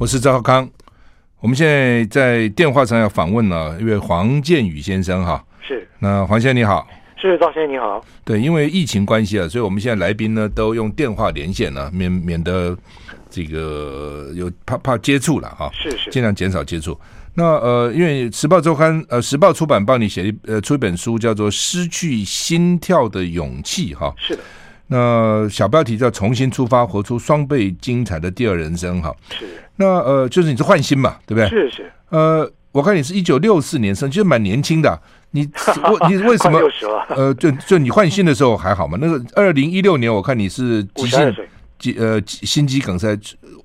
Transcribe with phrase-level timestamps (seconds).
[0.00, 0.68] 我是赵少康。
[1.40, 5.44] 我们现在在电话上要访问了一位黄建宇先生哈。
[5.60, 5.88] 是。
[5.98, 6.86] 那黄先生你好。
[7.16, 8.00] 是赵先生你好。
[8.24, 12.78] 对，因为疫情关系啊，所以我们现在来宾呢都用电话连线了，免免得
[13.28, 15.68] 这个有怕怕接触了哈。
[15.72, 16.08] 是是。
[16.12, 16.96] 尽量减少接触。
[17.34, 24.14] 那呃，因为时报周刊呃时报出版帮你写一呃出一本书，叫做《失去心跳的勇气》哈。
[24.16, 24.42] 是的。
[24.90, 29.12] 那小标题叫“重新出发，活出双倍精彩的第二人生”哈。
[29.36, 29.44] 是。
[29.78, 31.48] 那呃，就是你是换心嘛，对不对？
[31.48, 31.92] 是是。
[32.10, 35.00] 呃，我看你是一九六四年生，其实蛮年轻的。
[35.30, 35.48] 你
[35.84, 36.60] 我 你为什么？
[37.10, 38.98] 呃，就就你换心的时候还好嘛？
[39.00, 41.36] 那个二零一六年，我看你是急性
[41.78, 43.16] 急呃心肌梗塞，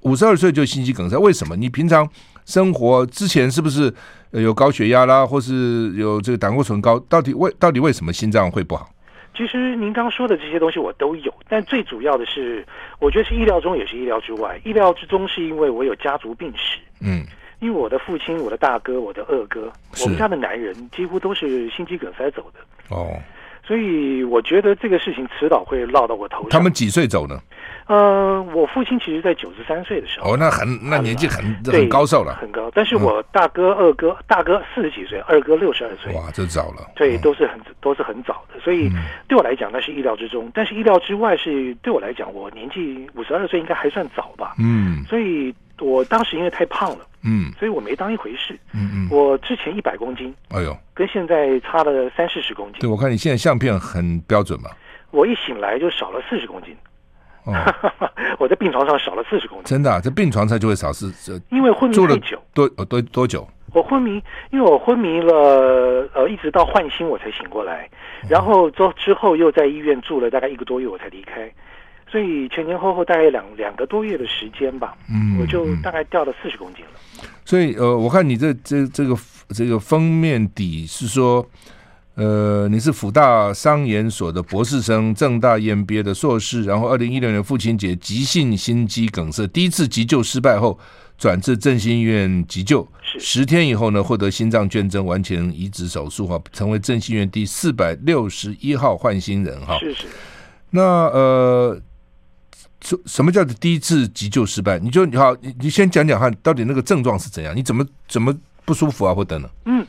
[0.01, 1.55] 五十二岁就心肌梗塞，为什么？
[1.55, 2.07] 你平常
[2.45, 3.91] 生活之前是不是
[4.31, 6.99] 有高血压啦，或是有这个胆固醇高？
[7.07, 8.89] 到底为到底为什么心脏会不好？
[9.35, 12.65] 其实您刚说的这些东西我都有，但最主要的是，
[12.99, 14.59] 我觉得是意料中也是意料之外。
[14.63, 17.25] 意料之中是因为我有家族病史，嗯，
[17.59, 22.95] 因为我的父亲、我的大哥、我的二哥，我们家的男人几乎都是心肌梗塞走的。
[22.95, 23.17] 哦。
[23.65, 26.49] 所以我觉得这个事情迟早会落到我头上。
[26.49, 27.39] 他们几岁走呢？
[27.87, 30.33] 呃，我父亲其实在九十三岁的时候。
[30.33, 32.71] 哦，那很那年纪很很高寿了，很高。
[32.73, 36.13] 但是我大哥、二哥，大哥四十几岁，二哥六十二岁。
[36.13, 36.91] 哇，这早了。
[36.95, 38.59] 对，都是很都是很早的。
[38.59, 38.89] 所以
[39.27, 40.49] 对我来讲，那是意料之中。
[40.53, 44.55] 但是意料之外是对我来讲，我年纪五十二岁应该还算早吧。
[44.59, 45.03] 嗯。
[45.05, 47.05] 所以我当时因为太胖了。
[47.25, 48.53] 嗯，所以我没当一回事。
[48.73, 52.81] 嗯嗯，我之前一百公斤，哎呦，跟现在差了三四十公斤。
[52.81, 54.69] 对，我看你现在相片很标准嘛。
[55.11, 56.75] 我一醒来就少了四十公斤。
[57.45, 57.53] 哦，
[58.39, 59.65] 我在病床上少了四十公斤。
[59.65, 61.41] 真的啊，在病床上就会少四十？
[61.49, 62.41] 因为昏迷太久。
[62.53, 63.47] 多多多久？
[63.73, 67.89] 我昏迷，因为我昏迷了，呃，一直到换心我才醒过来，
[68.29, 71.51] 然后之之后又在医院住了大概一个多月，我才离开。
[72.07, 76.91] 所以前前后后大概两两个多月的时间吧，嗯，我就大概掉了四十公斤了。
[77.43, 79.15] 所以呃，我看你这这这个
[79.49, 81.43] 这个封面底是说，
[82.15, 90.77] 呃，你是辅大商研所的博士生，正大 EMBA 的硕士，然后二零一六年父亲节急性心肌梗塞，第一次急救失败后
[91.17, 92.87] 转至振兴医院急救，
[93.19, 99.77] 十天以后呢获得心脏捐赠，完成移植手术哈，成为振兴医院第四百六十一号换心人哈。
[99.79, 100.03] 是是。
[100.69, 101.81] 那呃。
[102.85, 104.77] 什什么叫做第一次急救失败？
[104.77, 107.55] 你就你好，你你先讲讲看，到底那个症状是怎样？
[107.55, 108.35] 你怎么怎么
[108.65, 109.49] 不舒服啊，或等等？
[109.63, 109.87] 嗯，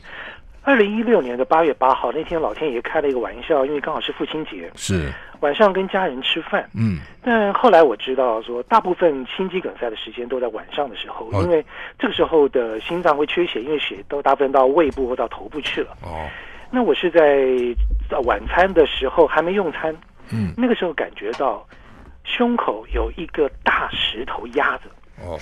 [0.65, 5.11] 二零一六年的八月八号那天，老天爷开了一个玩笑，因为刚好是父亲节，是。
[5.41, 6.67] 晚上跟家人吃饭。
[6.73, 11.63] 嗯，但后来我知道说，大部分心肌梗塞的时间都在晚上的时候，哦、因为
[11.99, 15.91] 这个时候的心脏会缺血，因为血都大部分到胃部或到头部去了。
[16.01, 16.27] 哦，
[16.71, 17.45] 那我是在
[18.23, 19.95] 晚餐的时候还没用餐，
[20.31, 21.65] 嗯，那个时候感觉到。
[22.27, 24.85] 胸口有一个大石头压着，
[25.21, 25.37] 哦，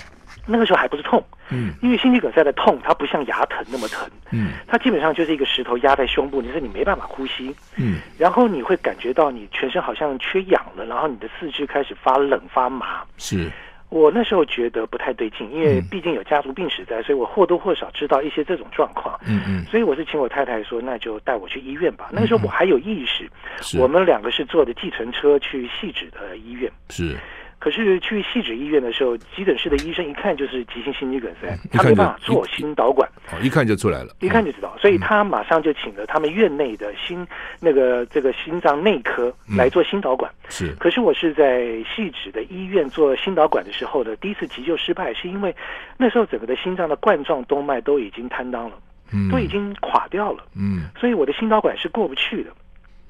[0.46, 13.50] 那个时候还不是痛，嗯，因为心肌梗塞的痛，它不像牙疼那么疼，嗯，它基本上就是一个石头压在胸部，你说你没办法呼吸，嗯，然后你会感觉到你全身好像缺氧了，然后你的四肢开始发冷发麻，是。
[13.90, 19.16] 我那时候觉得不太对劲，因为毕竟有家族病史在，所以我或多或少知道一些这种状况。
[19.24, 22.08] 嗯嗯，所以我是请我太太说，那就带我去医院吧。
[22.10, 23.30] 那个时候我还有意识，
[23.78, 26.68] 我们两个是坐的计程车去细致的医院。
[26.90, 27.16] 是。
[27.58, 37.26] 可是去汐止医院的时候，急诊室的医生一看就是急性心肌梗塞，他没办法做心导管，哦，一看就出来了，一看就知道，所以他马上就请了他们院内的心
[37.60, 40.30] 那个这个心脏内科来做心导管。
[40.50, 45.54] 是，可是我是在细致的医院做心导管的时候的第一次急救失败，是因为
[45.96, 48.78] 那时候整个的心脏的冠状动脉都已经瘫瘴了，
[49.12, 52.50] 嗯，都已经垮掉了，嗯，所以我的心导管是过不去的，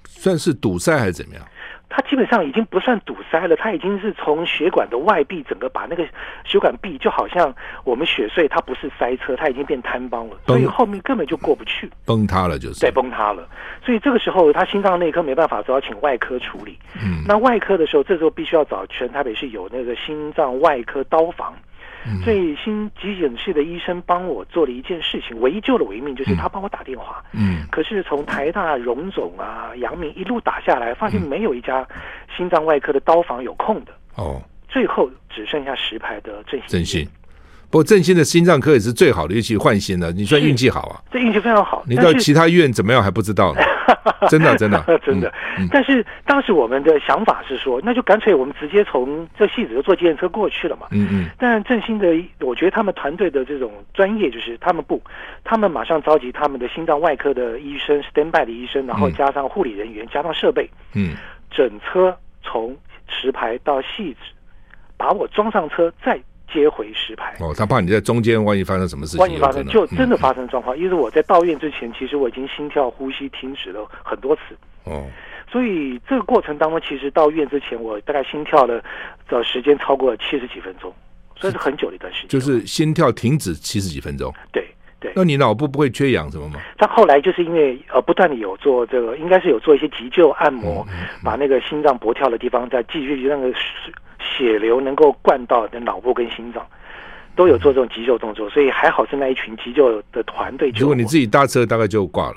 [0.04, 1.44] 算是堵塞还是怎么样？
[1.88, 6.04] 它基本上已经不算堵塞了，它已经是从血管的外壁整个把那个
[6.44, 13.48] 血管壁就好像我们血栓，它不是塞车，它已经变瘫帮了，所以后面根本就过不去，崩塌了就是，对，崩塌了。
[13.84, 16.78] 所以这个时候他心脏内科没办法，只好请外科处理。
[16.94, 21.54] 嗯，那外科的时候，这时候必须要找全台北市有那个心脏外科刀房。
[22.22, 27.24] 所以，新急诊室的医生帮我做了一件事情，唯一救了我一命，就是他帮我打电话。
[27.32, 31.86] 嗯，可是从台大、荣总啊、阳明一路打下来，发现没有一家
[32.36, 33.92] 心脏外科的刀房有空的。
[34.16, 36.68] 哦，最后只剩下十排的振兴。
[36.68, 37.08] 振兴。
[37.74, 40.12] 不过振兴的心脏科也是最好的，尤其换心了。
[40.12, 41.82] 你算运气好啊，这运气非常好。
[41.88, 43.60] 你到其他医院怎么样还不知道呢？
[44.30, 45.34] 真的，真的， 真的。
[45.72, 50.86] 但是当时我们的想法是说，那就干脆我们直接从这戏子就坐计程车过去了嘛。
[50.92, 51.30] 嗯嗯。
[51.36, 52.06] 但振兴的，
[52.38, 55.02] 我觉得他们团队的这种专业，就是他们不，
[55.42, 61.16] 他们马上召集他们的心脏外科的医生、standby 的医生，然后加上护理人员，加上设备，嗯，
[61.50, 62.76] 整车从
[63.08, 64.20] 石牌到戏子，
[64.96, 66.20] 把我装上车再。
[66.58, 67.34] 接回石牌。
[67.40, 70.76] 哦，他怕你在中间，万一发生什么事情，万一发生就真的发生状况。
[70.78, 74.42] 因为我在到院之前，其实我已经心跳、呼吸停止了很多次。
[74.84, 75.06] 哦，
[75.50, 78.82] 所以这个过程当中，其实到院之前，我大概心跳了
[79.28, 80.92] 的时间超过了七十几分钟，
[81.36, 82.28] 所以是很久的一段时间。
[82.28, 84.32] 就是心跳停止七十几分钟。
[84.52, 84.64] 对。
[85.00, 86.58] 对，那你脑部不会缺氧什么吗？
[86.78, 93.52] 他后来就是因为呃不断的有做这个，应该是有做一些急救按摩，嗯嗯、把那个心脏搏跳的地方再继续让个
[94.24, 96.66] 血流能够灌到的脑部跟心脏，
[97.36, 100.72] 都有做这种急救动作，所以还好是那一群急救的团队。
[100.76, 102.36] 如果你自己搭车，大概就挂了。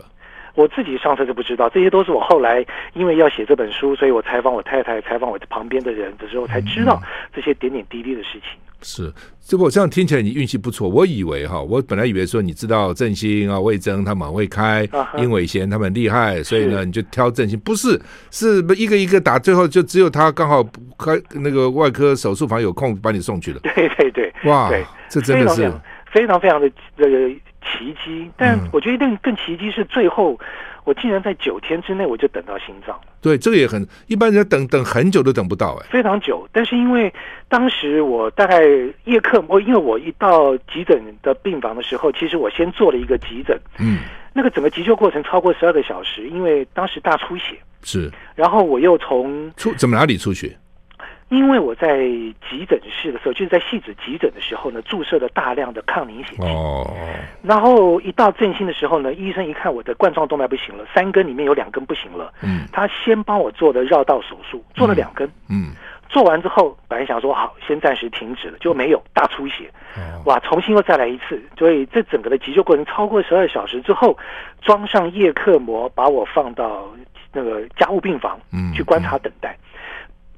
[0.55, 6.99] 我自己上车就不知道，这些都是我后来因为要写这本书，所以我采访我太太、采访我旁边的人的时候才知道
[7.31, 8.59] 这些点点滴滴的事情。
[8.81, 9.11] 是，
[9.43, 10.87] 这我这样听起来你运气不错。
[10.87, 14.87] 我以为哈，我本来以为说你知道振兴啊、魏征他们很会开，
[15.17, 17.59] 殷伟贤他们很厉害，所以呢你就挑振兴。
[17.59, 17.99] 不是，
[18.31, 20.63] 是一个一个打，最后就只有他刚好
[20.97, 23.59] 开那个外科手术房有空把你送去了。
[23.75, 24.71] 对对对，哇，
[25.09, 25.71] 这真的是
[26.11, 27.29] 非常非常的这个
[27.61, 28.29] 奇迹。
[28.37, 30.39] 但我觉得更更奇迹是最后。
[30.87, 33.07] 我竟然在九天之内我就等到心脏了。
[33.19, 36.47] 对，这个也很一般人等等很久都等不到哎，非常久。
[36.53, 37.13] 但是因为
[37.49, 38.63] 当时我大概
[39.03, 43.99] 夜课，我，因为我一到急诊的病房的时候，其实我先做了一个急诊，嗯，
[44.31, 50.57] 那个整个急救过程超过十二个小时，因为当时大出血是，然后我又从出怎么哪里出血？
[51.29, 52.05] 因为我在
[52.49, 56.43] 急诊室的时候，就是在细子急诊的时候呢，注射了大量的抗凝血剂。
[56.43, 56.89] 哦。
[57.41, 62.33] 然后一到振兴的时候呢，医生一看我的冠状动脉不行了，三根里面有两根不行了。
[62.41, 62.65] 嗯。
[62.71, 65.29] 他先帮我做的绕道手术，做了两根。
[65.49, 65.71] 嗯。
[66.07, 69.69] 做完之后，本来想说好，先暂时停止了，就没有大出血。
[69.97, 70.23] 哦。
[70.27, 70.39] 哇！
[70.39, 74.17] 重新又再来一次，所以这整个的急救过程超过十二小时之后，
[74.61, 76.85] 装上叶克膜，把我放到
[77.33, 79.51] 那个家务病房，嗯，去观察等待。
[79.51, 79.66] 嗯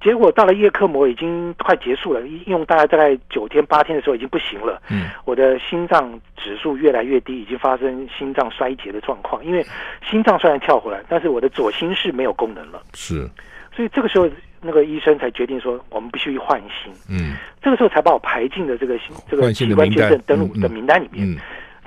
[0.02, 4.82] 结果到了叶克膜已经快结束了，用大概大概九天八天的时候已经不行了。
[4.90, 9.44] 嗯，我的心脏指数越来越低，已经发生心脏衰竭的状况。
[9.44, 9.66] 因为
[10.10, 12.82] 心脏虽然跳回来，但是我的左心室没有功能了。
[12.94, 13.30] 是，
[13.76, 14.30] 所以这个时候
[14.62, 16.94] 那个医生才决定说，我们必须换心。
[17.10, 18.98] 嗯，这个时候才把我排进了这个
[19.30, 21.28] 这个器官捐赠登录的名单里面。
[21.28, 21.34] 嗯。
[21.34, 21.38] 嗯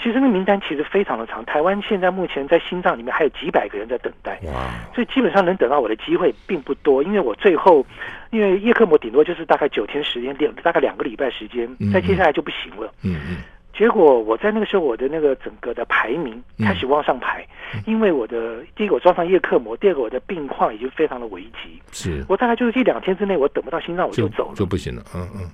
[0.03, 4.75] 其实那名单其实非常的长，台湾现在目前在心脏里面还有几百个人在等待，哇！
[4.93, 7.87] 所以基本上能等到我的机会并不多，因为我最后，
[8.31, 12.93] 因为叶克膜顶多就是大概九天时间，两大概两个礼拜时间，再接下来就不行了。
[13.03, 13.37] 嗯嗯。
[13.73, 17.47] 结果我在那个时候，我的那个整个的排名开始往上排，
[17.87, 25.03] 因为我的第一个我装上叶克膜，第二个我的病况已经非常的危急，是我大概就是一两天之内我等不到心脏我就走了，就不行了。
[25.15, 25.51] 嗯嗯。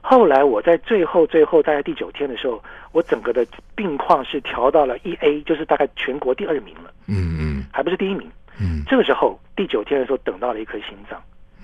[0.00, 2.62] 后来我在最后最后大概第九天的时候，
[2.92, 6.90] 我整个的病况是调到了一 A，就是大概全国第二名了。
[7.06, 8.30] 嗯嗯，还不是第一名。
[8.60, 11.20] 嗯，这个时候第九天的时候等到了一颗心脏。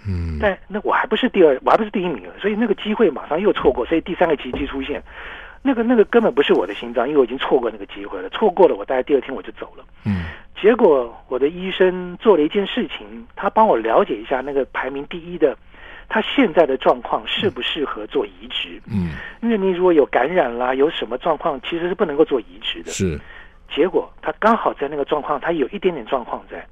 [0.06, 5.02] 嗯，但那我还不是第二，我还不是第一名了，所以那个机会马上又错过，所以第三个奇迹出现。
[5.62, 9.84] 那个那个根本不是我的心脏，因为我已经错过那个机会了，错过了我大概第二天我就走了。
[10.04, 10.24] 嗯，
[10.60, 15.56] 结果我的医生做了一件事情，他帮我了解一下那个排名第一的。
[16.14, 18.80] 他现在的状况适不适合做移植？
[18.86, 19.10] 嗯，
[19.42, 22.92] 因为你如果有感染啦，有什么状况，其实是不能够做移植的。
[22.92, 23.18] 是，
[23.74, 26.64] 结果他刚好在那个状况，他有一点点状况在，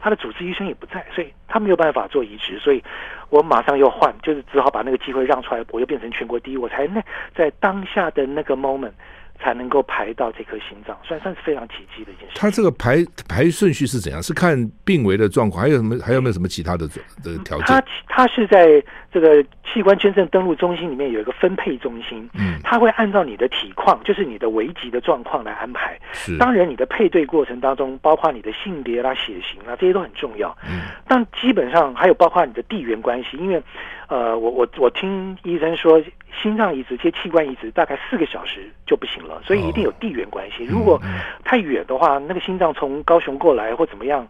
[0.00, 2.82] 他的主治医生也不在，所以他没有办法做移植，所以
[3.28, 7.02] 我马上又换，就是只好把那个机会让出来，我又变成全国第一，我才那
[7.34, 8.92] 在当下的那个 moment。
[9.40, 12.34] 才能够排到这颗心脏，算算是非常奇迹的一件事。
[12.34, 14.22] 它这个排排顺序是怎样？
[14.22, 15.96] 是看病危的状况，还有什么？
[16.04, 16.86] 还有没有什么其他的
[17.22, 17.66] 的条件？
[17.66, 18.82] 它它是在
[19.12, 25.98] 这个器官捐赠登录中心里面有一个分配中心，嗯，它会按照你的体况，就是你的危急的状况来安排。
[26.12, 30.56] 是，当然你的配对过程当中，包括你的性别啦、血型啦，这些都很重要。
[30.68, 33.62] 嗯，但基本上还有包括你的地缘关系，因为。
[34.08, 36.00] 呃，我我我听医生说，
[36.40, 40.64] 心脏移植、接器官移植大概四个小时就不行了，所以一定有地缘关系。
[40.64, 41.00] 哦、如果
[41.44, 44.26] 太远的话，那个心脏从高雄过来或怎么样，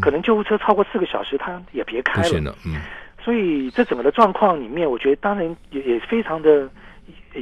[0.00, 2.40] 可能救护车超过四个小时，他也别开了。
[2.40, 2.80] 了嗯、
[3.22, 6.68] 所以这整个的状况里面，我觉得当然也也非常的。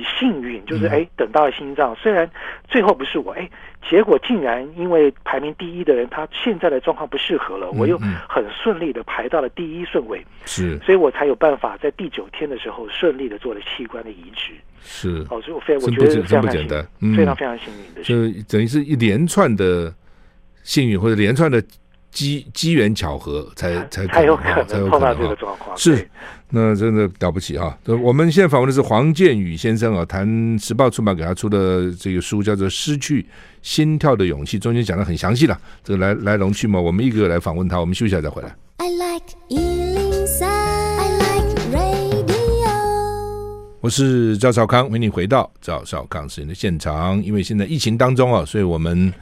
[0.02, 2.28] 幸运就是哎，等到了心脏，虽然
[2.68, 3.48] 最后不是我哎，
[3.88, 7.98] 结果竟然因为排名第一的人，他现在的状况不适合了，我又
[8.28, 16.86] 很顺利的排到了第一顺位，是，所以我才有办法在第九天的时候顺利的做了器官的移植，是，哦，所以我非常我觉得非常简单，
[17.16, 18.14] 非常非常幸运的，就
[18.48, 19.94] 等于是一连串的
[20.62, 21.62] 幸运或者连串的。
[22.14, 26.08] 机机缘巧合才才才有可能碰到这个状况，是
[26.50, 27.76] 那真的了不起啊！
[28.00, 33.26] 我们现在访问的是黄建宇先生啊，谈时报出版给他出的这个书叫做《失去
[33.60, 37.80] 心跳的勇气》，中间讲的很详细了，这个来来龙去脉，我们一个个来访问他。
[37.80, 38.54] 我们休息一下再回来。
[38.76, 42.70] I like 103, I like radio。
[43.80, 47.20] 我是赵少康，欢迎你回到赵少康时间的现场。
[47.22, 49.12] 因为现在疫情当中啊，所以我们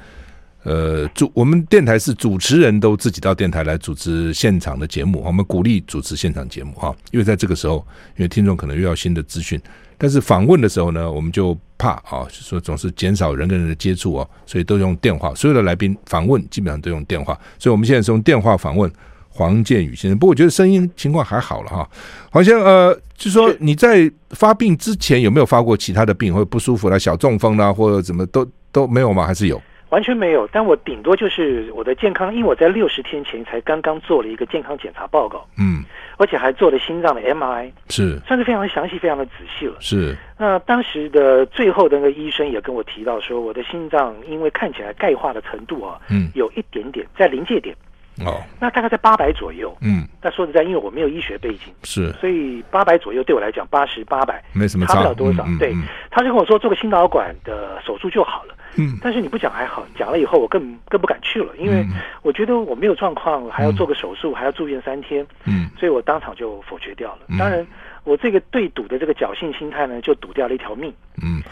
[0.64, 6.94] 呃主我们电台是主持人都自己到电台来主持现场的节目，我们鼓励主持现场节目哈。
[7.10, 7.84] 因为在这个时候，
[8.16, 9.60] 因为听众可能又要新的资讯，
[9.98, 15.34] 但是访问的时候呢，我们就怕啊，说总是减少人跟人的接触哦，所以都用电话。
[15.34, 18.90] 所有的来宾访问基本上都用电话，所以我们现在是用电话访问。
[19.34, 21.88] 黄建宇先生，不过我觉得声音情况还好了哈。
[22.30, 29.26] 好像呃，就说你在发病之前有没有发过其他的病或者不舒服啦，小中风啦，或者怎么都都没有吗？
[29.26, 29.58] 还是有？
[29.92, 30.48] 完全没有。
[30.50, 35.84] 但我顶多就是我的健康，因为我在六十天前才刚刚做了一个健康检查报告，嗯，
[36.16, 39.76] 而且还做了心脏的 MRI，是算是非常的详细，非常的仔细了。
[39.80, 40.16] 是。
[40.38, 47.76] 那当时的最后的那个医生也跟我提到说，我的心脏因为看起来钙化的程度啊，嗯，有一点点在临界点。
[48.24, 49.74] 哦，那大概在八百左右。
[49.80, 55.44] 嗯，那说实在，因为我没有医学背景，是，所以八百左右对我来讲，八十八百没什么差，差不了多少。
[55.46, 55.74] 嗯嗯、对，
[56.10, 58.54] 他就跟我说做个心导管的手术就好了。
[58.76, 61.84] 嗯，但是你不讲还好，讲了以后我更更不敢去了，因为
[62.22, 65.26] 我觉得我没有状况，还要做个手术，嗯、还要住院三天。
[65.44, 67.20] 嗯，所以我当场就否决掉了。
[67.28, 67.66] 嗯、当然，
[68.04, 70.92] 我这个对赌的这个侥幸心态呢，就赌掉了一条命。
[71.22, 71.42] 嗯，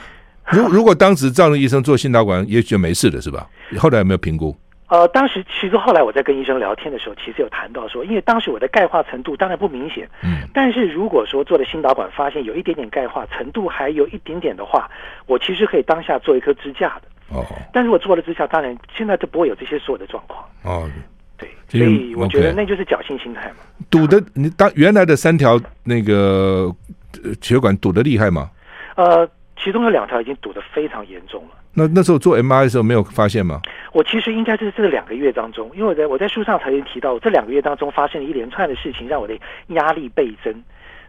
[0.47, 3.47] 如如果当时赵那医生做心导管，也许就没事的，是吧？
[3.79, 4.57] 后来有没有评估？
[4.91, 14.91] 呃，当时其实后来我在跟医生聊天的时候，其实有谈到说，因为当时我的钙化程度当然不明显，嗯，但是如果说做了心导管发现有一点点钙化程度还有一点点的话，
[15.27, 17.03] 我其实可以当下做一颗支架的，
[17.37, 20.91] 哦，但是我做了支架，当然现在就不会有这些所有的状况，哦，
[21.39, 23.57] 对，所以我觉得那就是侥幸心态嘛。
[23.91, 26.69] 堵的，你当原来的三条那个
[27.41, 28.51] 血管堵得厉害吗？
[28.97, 29.27] 呃，
[29.63, 31.51] 其中有两条已经堵得非常严重了。
[31.73, 33.61] 那那时候做 MRI 的时候没有发现吗？
[33.93, 39.39] 我其实应该是这两个月当中，因为我在我在书上曾经提到，这两个月当中发生了一连串的事情，让我的
[39.69, 40.53] 压力倍增。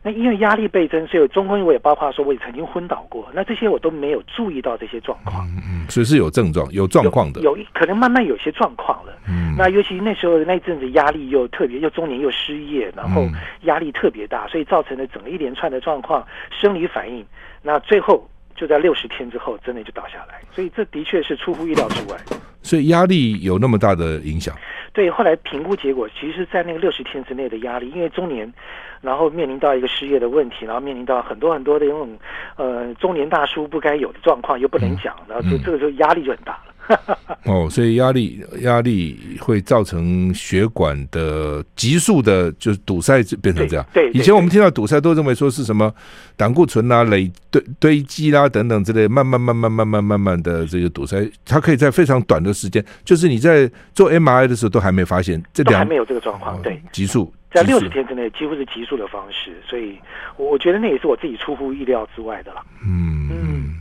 [0.03, 3.27] 那因为压力倍增，所以中风我也包括说我也曾经昏倒过。
[3.33, 5.47] 那这些我都没有注意到这些状况。
[5.49, 7.41] 嗯嗯，所以是有症状、有状况的。
[7.41, 9.13] 有，有可能慢慢有些状况了。
[9.27, 9.55] 嗯。
[9.57, 13.27] 那尤其那时候那阵子压力又特别，又中年又失业，然后
[13.61, 17.25] 压力特别大，所以造成了整个一连串的状况，生理反应。
[17.63, 18.27] 那最后。
[18.61, 22.15] 就在六十天之后，真的就倒下来，所以这的确是出乎意料之外。
[22.61, 24.55] 所以压力有那么大的影响？
[24.93, 28.53] 对，后来评估结果，其实，在那个六十天之内的压力，因为中年，
[29.01, 32.15] 然后面临到一个失业的问题，然后面临到很多很多的那种
[32.55, 36.70] 呃中年大叔不该有的状况，又不能讲，嗯、然后就这个时候压力就很大了。
[37.45, 43.85] 哦，所以压力压力会造成血管的急速的，就是堵塞，变成这样。
[43.93, 45.91] 对，对以前我们听到堵塞都认为说是什么
[46.37, 56.61] 胆固醇啊累堆堆积啦等等之类，慢慢慢慢慢慢慢慢的这个堵塞，它可以在非常短的时间，就是你在做 MRI 的时候都还没发现，这两还没有这个状况。
[56.61, 59.97] 对，急速在六十天之内几乎是急速的方式，所以
[60.37, 62.61] 我觉得那也是我自己出乎意料之外的了。
[62.85, 63.75] 嗯嗯，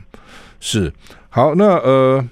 [0.61, 0.91] 是
[1.29, 2.27] 好，那呃。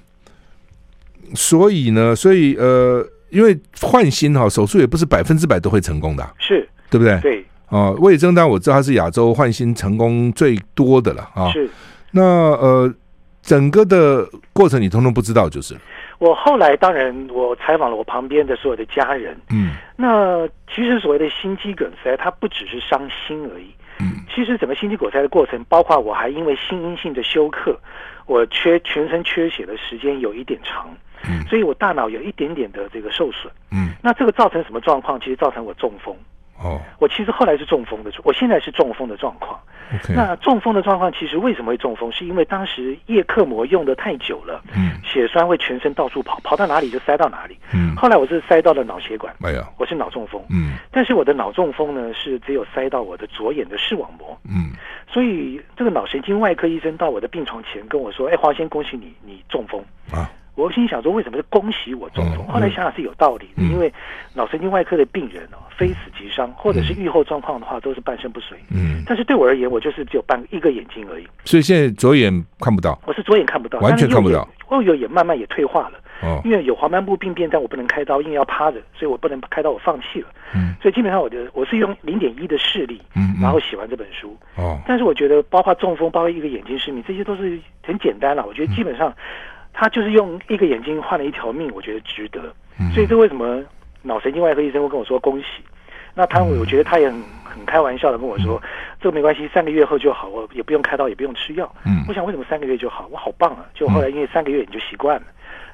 [1.34, 7.18] 所以呢，所以呃，因为换心哈手术也不是百分之百都会成功的，是对不对？
[7.20, 11.50] 对啊，魏征当然我知道他是亚洲换心成功最多的了啊。
[11.52, 11.68] 是，
[12.12, 12.94] 那呃，
[13.42, 15.76] 整个的过程你通通不知道就是。
[16.18, 23.66] 我后来当然我采访了我旁边的所有的家人，嗯，那其实所谓的心肌梗塞，它不只是伤心而已，
[24.00, 27.78] 嗯，其实整个心肌梗塞的过程，包括我还因为心因性的休克，
[28.26, 30.88] 我缺全身缺血的时间有一点长。
[31.26, 33.52] 嗯，所以我大脑有一点点的这个受损。
[33.70, 35.18] 嗯，那这个造成什么状况？
[35.18, 36.14] 其实造成我中风。
[36.60, 39.58] 哦，我其实后来是中风的，我现在是中风的状况。
[40.08, 42.10] 那中风的状况其实为什么会中风？
[42.12, 47.56] 是因为当时叶克膜用的太久了，嗯，血栓会全身到处跑，跑到哪里就塞到哪里。
[47.72, 49.32] 嗯，后来我是塞到了脑血管。
[49.38, 50.42] 没有，我是脑中风。
[50.50, 54.36] 嗯，但是我的脑中风呢是只有塞到我的左眼的视网膜。
[54.44, 54.72] 嗯，
[55.10, 60.28] 所以这个脑神经外科医生到我的病床前跟我说：“哎，黄先，恭喜你，你中风啊。”
[60.58, 62.44] 我心想说，为什么是恭喜我中风？
[62.48, 63.92] 后来想想是有道理的，因为
[64.34, 68.58] 脑神经外科的病人哦，非死即伤，或者是愈后状况的话，都是半身不遂。
[68.68, 71.26] 嗯，但是对我而言，我就是只有半一个眼睛而已。
[71.44, 74.46] 所以现在左眼看不到，我是左眼看不到，完全看不到。
[74.70, 75.92] 右眼也慢慢也退化了。
[76.20, 80.26] 哦，因为有黄斑部病变，但我不能开刀，因为要趴着，所以我不能开刀，我放弃了。
[80.52, 84.36] 嗯，所以基本上我的我是用零点一的视力，嗯，然后写完这本书。
[84.56, 88.44] 哦，但是我觉得，包括中风，包括一个眼睛失明，这些都是很简单了。
[88.44, 89.14] 我觉得基本上。
[89.72, 92.40] 他就是用一个眼睛换了一条命，我觉得值得。
[92.94, 93.62] 所以这为什么
[94.02, 95.46] 脑神经外科医生会跟我说恭喜？
[96.14, 98.60] 那他我觉得他也很很开玩笑的跟我说，
[99.00, 101.72] 这个没关系，三个月后就好，我也不用开刀，也不用吃药。
[101.84, 103.06] 嗯，我想为什么三个月就好？
[103.12, 103.64] 我好棒啊！
[103.72, 105.26] 就后来因为三个月你就习惯了，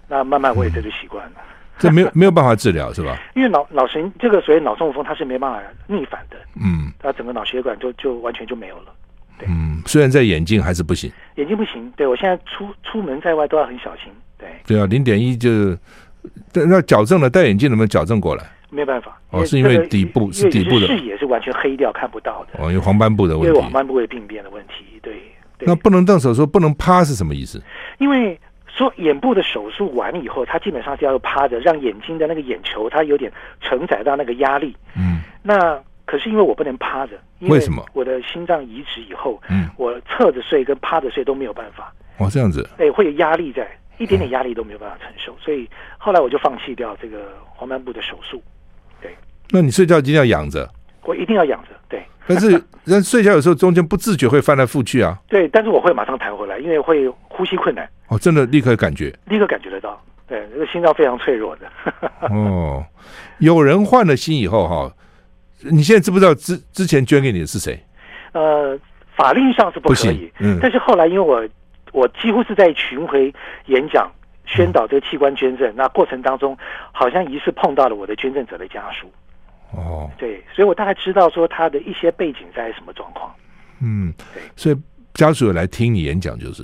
[0.06, 1.36] 那慢慢我也这就习惯了。
[1.78, 3.16] 这没有 没有办法治疗是吧？
[3.34, 6.36] 因为脑脑神这个所谓脑中风，它是没办法逆反的。
[6.62, 8.92] 嗯，它整个脑血管就就完全就没有了。
[9.38, 11.92] 对，嗯，虽然在眼镜还是不行，眼睛不行。
[11.96, 14.04] 对，我现在出出门在外都要很小心。
[14.38, 15.76] 对，对啊，零点一就
[16.52, 18.44] 那矫正了，戴眼镜能不能矫正过来？
[18.70, 22.58] 没有办法，哦，是因为底部是底部的视野是完全黑掉，看不到的。
[22.58, 24.98] 哦，因为黄斑部的问题，因为黄斑部的病变的问题。
[25.00, 25.14] 对，
[25.58, 27.62] 对那不能动手术，不能趴是什么意思？
[27.98, 28.36] 因为
[28.66, 34.74] 说眼部的手术完了以后，它基本上是要趴着，让眼睛的那个眼球它有点承载到那个压力。
[34.96, 37.84] 嗯，那可是因为我不能趴着，为什么？
[37.92, 41.92] 我的心脏移植以后，嗯，我侧着睡跟趴着睡都没有办法。
[42.18, 43.66] 哦，这样子，对，会有压力在，
[43.98, 45.68] 一点点压力都没有办法承受，嗯、所以
[45.98, 48.42] 后来我就放弃掉这个黄斑部的手术。
[49.00, 49.14] 对。
[49.50, 50.68] 那你睡觉一定要仰着，
[51.04, 52.04] 我一定要仰着，对。
[52.26, 55.18] 但是人睡觉有时候中间不自觉会翻来覆去啊。
[55.28, 57.86] 对，但是我会马上弹回来，因为会呼吸困难。
[58.08, 60.00] 哦，真的立刻感觉，立刻感觉得到。
[60.26, 61.70] 对，这个心脏非常脆弱的。
[62.30, 62.82] 哦，
[63.40, 64.90] 有人换了心以后哈，
[65.70, 67.78] 你现在知不知道之之前捐给你的是谁？
[68.32, 68.78] 呃，
[69.16, 70.58] 法律上是不可以，嗯。
[70.60, 71.46] 但是后来因为我
[71.92, 73.32] 我几乎是在巡回
[73.66, 74.10] 演讲
[74.46, 76.56] 宣导这个器官捐赠，嗯、那过程当中
[76.92, 79.10] 好像疑似碰到了我的捐赠者的家属。
[79.72, 83.32] 哦，对，所以我大概知道说他的一些背景在什么状况。
[83.80, 84.76] 嗯，对，所以
[85.14, 86.62] 家属有来听你演讲，就是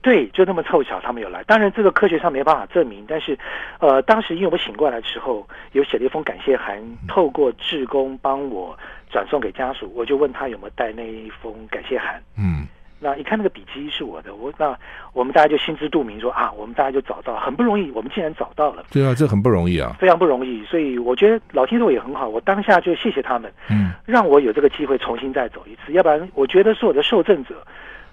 [0.00, 1.42] 对，就那么凑巧他们有来。
[1.44, 3.38] 当然这个科学上没办法证明，但是
[3.80, 8.78] 呃，当时因为我醒过来的时候，有写了一封感谢函，透过志工帮我
[9.10, 12.22] 转送给家属，我就问他有没有带那一封感谢函。
[12.38, 12.66] 嗯。
[13.00, 14.76] 那一看那个笔迹是我的，我那
[15.12, 18.82] 我们大家就心知肚明说，说啊，我们大家就找到，很不容易，我们竟然找到了。
[18.90, 20.64] 对啊，这很不容易啊，非常不容易。
[20.64, 25.92] 所以我觉得老天座也很好，我当下就谢谢他们，嗯，让我有这个机会重新再走一次。
[25.92, 27.64] 要不然，我觉得是我的受赠者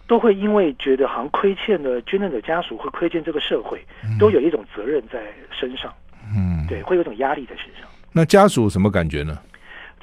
[0.07, 3.83] 都会因为觉得好像亏欠了捐赠者家属，会亏欠这个社会，
[4.19, 5.19] 都有一种责任在
[5.51, 5.93] 身上。
[6.35, 7.89] 嗯，对，会有一种压力在身上。
[8.11, 9.37] 那家属什么感觉呢？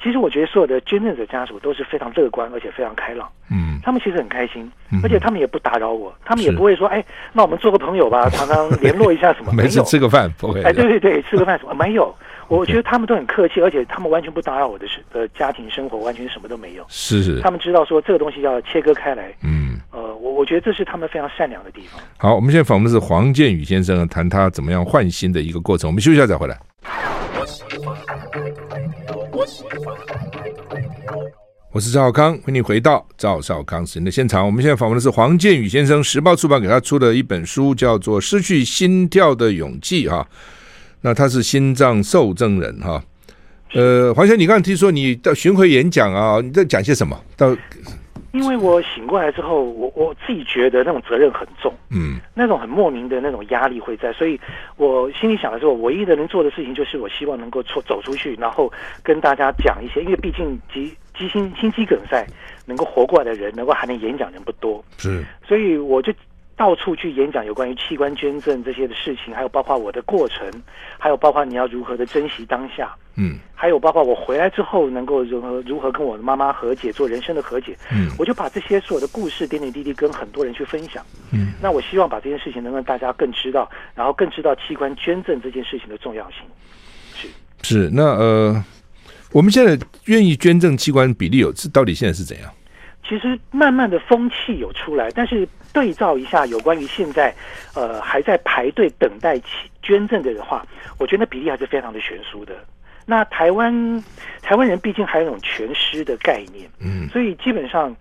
[0.03, 3.29] 其实我觉得所有的捐赠者家属都是非常乐观，而且非常开朗。
[3.49, 4.69] 嗯，他们其实很开心，
[5.01, 10.61] 而且他们也不打扰我，他们也不会说：“哎，那我们做个朋友吧， 常常联络一下什么。”没事，吃个饭不会。
[10.63, 12.13] 哎，对对对，吃个饭什么 没有？
[12.49, 16.85] 我觉得他们都很客气，而且他们完全不打扰我的呃家庭生活，完全什么都没有。
[16.89, 19.33] 是是，他们知道说这个东西要切割开来。
[19.41, 22.01] 嗯，呃，我我觉得这是他们非常善良的地方。
[22.17, 25.89] 好，我们现在访问的是黄建宇先生，谈他怎么样换新的一个过程。
[25.89, 26.59] 我们休息一下再回来。
[31.71, 34.45] 我是赵少康，欢迎回到赵少康时间的现场。
[34.45, 40.27] 我们现在访问的是黄建宇先生，时报出版给他出的一本书，叫做《失去心跳的勇气》哈。
[41.01, 43.03] 那他是心脏受赠人哈。
[43.73, 47.19] 呃，黄先生，你刚才听说你到巡回演讲啊，你在讲些什么？
[47.35, 47.57] 到
[48.33, 54.39] 因为我醒过来之后，我我自己觉得那种责任很重，嗯，那种很莫名的那种压力会在，所以
[54.75, 58.71] 我心里想的时候，唯一的能做的事情就是我希望能够出走出去，然后
[59.03, 62.25] 跟大家讲一些，因为毕竟急急心心肌梗塞
[62.65, 66.11] 能够活过来的人，能够还能演讲人不多，是，所以我就。
[66.55, 70.49] 到处去演讲有关于器官捐赠这些的事情，还有包括我的过程，
[70.99, 86.39] 还有包括你要如何的珍惜当下，嗯，还有包括我回来之后能够如何如何跟我的妈妈和解，做人生的和解，嗯，我就把这些所有的故事点点滴滴跟很多人去分享，嗯，那我希望把这件事情能让大家更知道，然后更知道器官捐赠这件事情的重要性，
[87.15, 87.27] 是。
[87.63, 88.63] 是，那呃，
[89.31, 92.51] 我们现在愿意捐赠器官比例有是到底现在是怎样？
[93.07, 97.33] 其实慢慢的风气有出来，但是对照一下有关于现在，
[97.75, 99.39] 呃，还在排队等待
[99.81, 100.65] 捐赠的话，
[100.97, 102.53] 我觉得比例还是非常的悬殊的。
[103.05, 104.03] 那台湾
[104.41, 107.95] 台湾人毕竟还有一种全尸的概念，嗯，所以基本上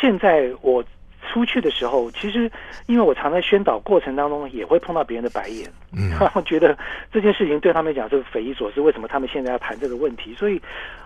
[0.00, 0.84] 现在我。
[1.28, 2.50] 出去的时候，其实
[2.86, 6.76] 因为我常在宣导过程当中，也会碰到别人的白眼，嗯， 然后觉得
[7.12, 10.34] 这件事情对他们讲是匪夷所思，为什么他们现在要谈这个问题？
[10.34, 10.60] 所以，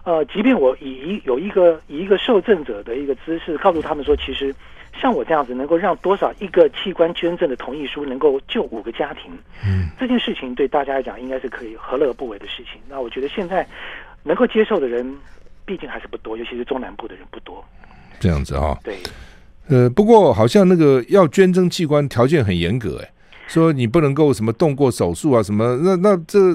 [0.04, 4.54] 呃，即便我以一有一个以一个受赠者的一个姿势，告诉他们说，其实
[5.00, 9.32] 像我这样子，能够让多少一个器官捐赠的同意书能够救五个家庭，
[9.66, 12.80] 嗯，这件事情对大家来讲应该是可以何乐而不为的事情。
[12.88, 13.66] 那我觉得现在
[14.22, 15.16] 能够接受的人，
[15.64, 17.64] 毕竟还是不多，尤其是中南部的人不多。
[18.20, 18.96] 这样子啊、哦，对。
[19.72, 23.10] 呃，不过好像那个要捐赠器官条件很严格，哎，
[23.48, 26.54] 说你不能够什么动过手术啊，什么那那这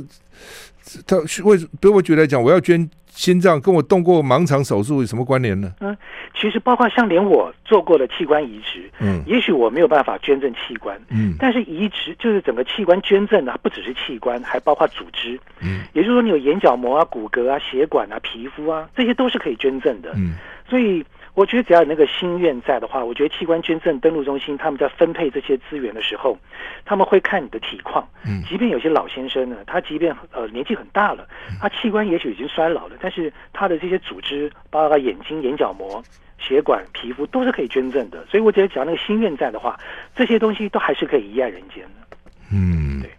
[1.07, 5.73] 他为对我举来讲，我要捐心脏，跟我动过盲肠手术有什么关联呢？
[5.79, 5.97] 嗯，
[6.39, 20.35] 其实包括像连我做过的器官移植，嗯，也许我没有办法捐赠器官，嗯，但是移植就是整个器官捐赠啊，不只是器官，还包括组织，嗯，也就是说你有眼角膜啊、骨骼啊、血管啊、皮肤啊，这些都是可以捐赠的，嗯，
[20.69, 21.03] 所以。
[21.37, 26.35] 我觉得只要有那个心愿在的话，我觉得器官捐赠登录中心他们在分配这些资源的时候，
[26.83, 28.03] 他们会看你的体况。
[28.25, 31.27] 嗯，即便有些老先生呢，他即便呃年纪很大了，
[31.61, 36.03] 他器官也许已经衰老了，但是他的这些组织，包括眼睛、眼角膜，
[36.39, 38.25] 血管、皮肤都是可以捐赠的。
[38.25, 39.79] 所以我觉得只要那个心愿在的话，
[40.15, 42.17] 这些东西都还是可以遗爱人间的。
[42.51, 43.11] 嗯，对。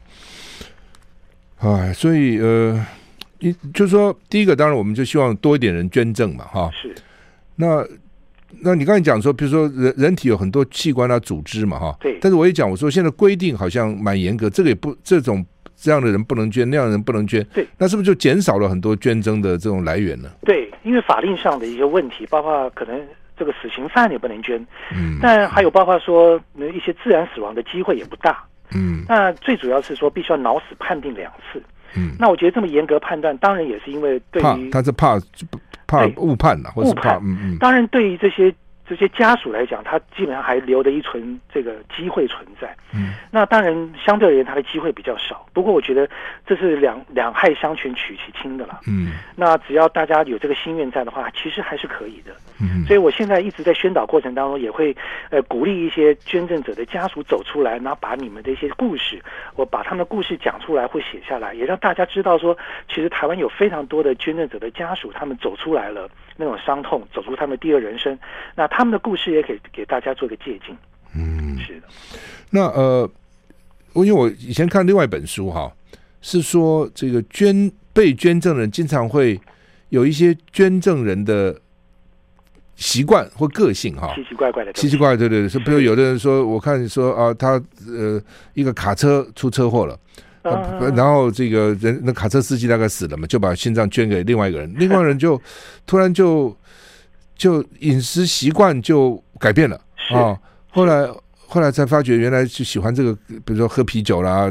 [1.61, 2.85] 哎，所以呃，
[3.39, 6.69] 一就是说，第一个当然我们就希望多一点人捐赠嘛，哈。
[6.73, 6.93] 是。
[7.61, 7.85] 那
[8.63, 11.97] 那你刚才讲说，比如说人人体有很多器官啊、组织嘛，哈。
[12.01, 12.19] 对。
[12.21, 15.45] 但是我也讲，我说现在规定好像蛮严格，这个也不这种。
[15.81, 17.41] 这样的人不能捐，那样的人不能捐。
[17.55, 20.29] 对，那是不是就减少了很多捐赠的这种来源呢？
[20.45, 23.01] 对，因为法令上的一些问题，包括可能
[23.39, 24.61] 这个死刑犯也不能捐。
[24.93, 28.45] 嗯，但还有包括说一些自然死亡的机会也不大。
[28.75, 31.63] 嗯，那最主要是说必须要脑死判定两次。
[31.97, 35.17] 嗯，那我觉得这么严格判断，当然也是因为对于他是怕
[35.89, 37.59] 怕误判了，或是怕嗯嗯。
[37.59, 38.55] 当然，对于这些。
[38.91, 42.75] 这些家属来讲，他基本上还留着一存这个机会存在。
[42.95, 45.45] 嗯，那当然相对而言，他的机会比较少。
[45.53, 46.09] 不过我觉得
[46.47, 48.81] 这是两两害相权取其轻的了。
[48.87, 52.33] 嗯，那只要大家有这个心愿在的话，其实还是可以的。
[52.61, 54.97] 嗯，所以我现在一直在宣导过程当中，也会
[55.31, 59.23] 呃鼓励一些捐赠者的家属走出来，然后把你们的一些故事，
[59.57, 62.57] 我把他们的故事讲出来或写下来，也让大家知道说，
[62.89, 66.09] 其实台湾有非常多的捐赠者的家属，他们走出来了。
[66.41, 68.17] 那种伤痛，走出他们第二人生，
[68.55, 70.77] 那他们的故事也可以给大家做个借鉴。
[71.13, 71.89] 嗯，是的。
[72.49, 73.11] 那呃，
[73.93, 75.69] 我因为我以前看另外一本书哈，
[76.21, 79.37] 是说这个捐被捐赠人经常会
[79.89, 81.61] 有一些捐赠人的
[82.79, 88.23] 习惯或个性哈，奇奇怪怪的，奇奇怪怪，对对对，是比如有的人说，我看你说啊，他呃
[88.55, 89.99] 一个卡车出车祸了。
[90.97, 95.39] 然后这个人那卡车司机大概死了嘛，就把心脏捐给另外一个人，另外一个人就
[95.85, 96.57] 突然就
[97.37, 99.77] 就饮食习惯就改变了
[100.11, 100.39] 啊、哦。
[100.71, 103.13] 后来后来才发觉，原来就喜欢这个，
[103.45, 104.51] 比如说喝啤酒啦，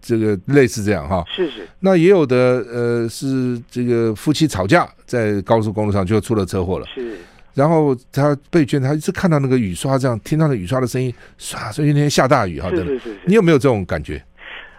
[0.00, 1.22] 这个类似这样哈。
[1.28, 1.68] 是是。
[1.80, 6.86] 那也有的呃是这个夫妻吵架，在高速公路上就出了车祸了。
[6.94, 7.18] 是。
[7.54, 12.68] 然后他被卷，他一直看到那个雨刷这样，听到那雨刷的声音，唰，所以那天下大雨哈。
[12.70, 13.16] 是是是。
[13.24, 14.20] 你有没有这种感觉？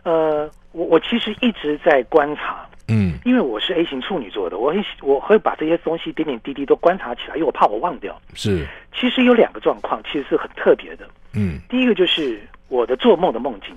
[0.04, 8.16] 呃，我我其实一直在观察，嗯，因为我是 A 型处女座的，我很我会把这些东西点点滴滴都观察起来，因为我怕我忘掉。
[8.34, 11.08] 是，其实有两个状况，其实是很特别的。
[11.34, 13.76] 嗯，第一个就是我的做梦的梦境，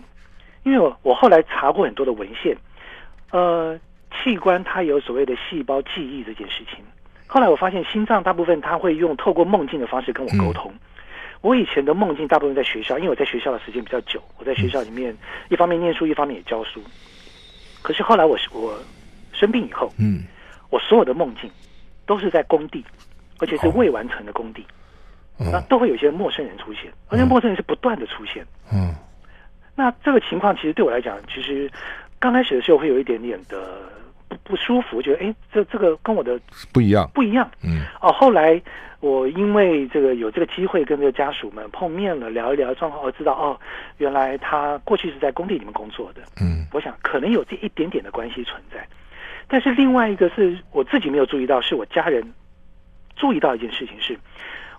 [0.65, 2.57] 因为我我后来查过很多的文献，
[3.31, 3.79] 呃，
[4.13, 6.85] 器官它有所谓的细胞记忆这件事情，
[7.29, 10.73] 后来我发现心脏大部分他会用透过梦境的方式跟我沟通。
[10.73, 10.81] 嗯
[11.41, 15.17] 我以前的梦境大部分在学校，因为我在学校的时间比较久，我在学校里面
[15.51, 16.83] 一方面念书，一方面也教书。
[17.81, 18.77] 可是后来我我
[19.33, 20.25] 生病以后，嗯，
[20.69, 21.49] 我所有的梦境
[22.07, 22.85] 都是在工地，
[23.39, 24.67] 而且是未完成的工地，
[25.39, 28.45] 那都会有一些陌生人出现，而且陌生人是不断的出现。
[28.73, 28.93] 嗯，
[29.77, 31.71] 那这个情况其实对我来讲，其实
[32.19, 33.81] 刚开始的时候会有一点点的
[34.49, 36.41] 不不舒服，觉得哎，这这个跟我的
[36.73, 37.49] 不一样，不一样。
[37.63, 38.61] 嗯，哦，后来。
[39.01, 43.57] 我因为这个有这个机会跟这个家属们碰面了，聊一聊状况，我知道哦，
[43.99, 46.23] 原来他过去是在工地里面工作的。
[46.41, 48.85] 嗯，我想可能有这一点点的关系存在，
[49.47, 52.21] 但是另外一个是我自己没有注意到，是我家人
[53.15, 54.19] 注意到一件事情是，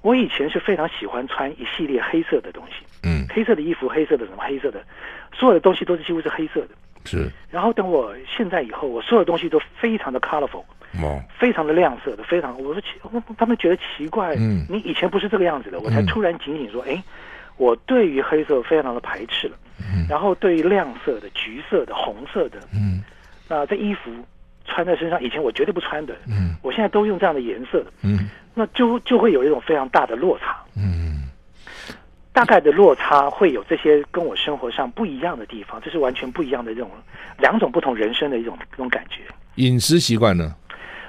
[0.01, 4.83] 我以前是非常喜欢穿一系列黑色的东西，嗯，黑色的衣服、黑色的什么、黑色的，
[5.33, 6.71] 所有的东西都是几乎是黑色的。
[7.09, 10.63] 是，然后等我现在以后，我所有东西都非常的 colorful。
[11.03, 12.87] 哦，非常的亮色的，非常，我说奇，
[13.37, 17.03] 他们觉得奇怪，嗯，你以前不是这个样子的，我才突然警醒说，哎、嗯，
[17.57, 23.03] 我对于黑色非常的排斥了，嗯，然后对于亮色的、橘色的、红色的，嗯，
[23.47, 24.09] 那这衣服
[24.65, 30.58] 穿在身上，以前我绝对不穿的，嗯，我现在都用这样的颜色的，嗯，那就就会有一种非常大的落差，嗯，
[32.39, 36.89] 大概的落差会有这些跟我生活上不一样的地方，这是完全不一样的这种
[37.37, 39.23] 两种不同人生的一种这种感觉。
[39.55, 40.55] 饮食习惯呢？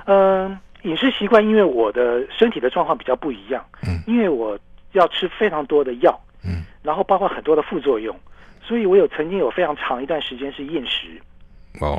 [0.07, 4.59] 嗯，饮食习惯，因为我的身体的状况比较不一样，嗯，因为我
[4.91, 8.19] 要吃非常多的药，嗯，然后包括很多的副作用，
[8.61, 11.23] 所以我有曾经有非常长一段时间是厌食，哦，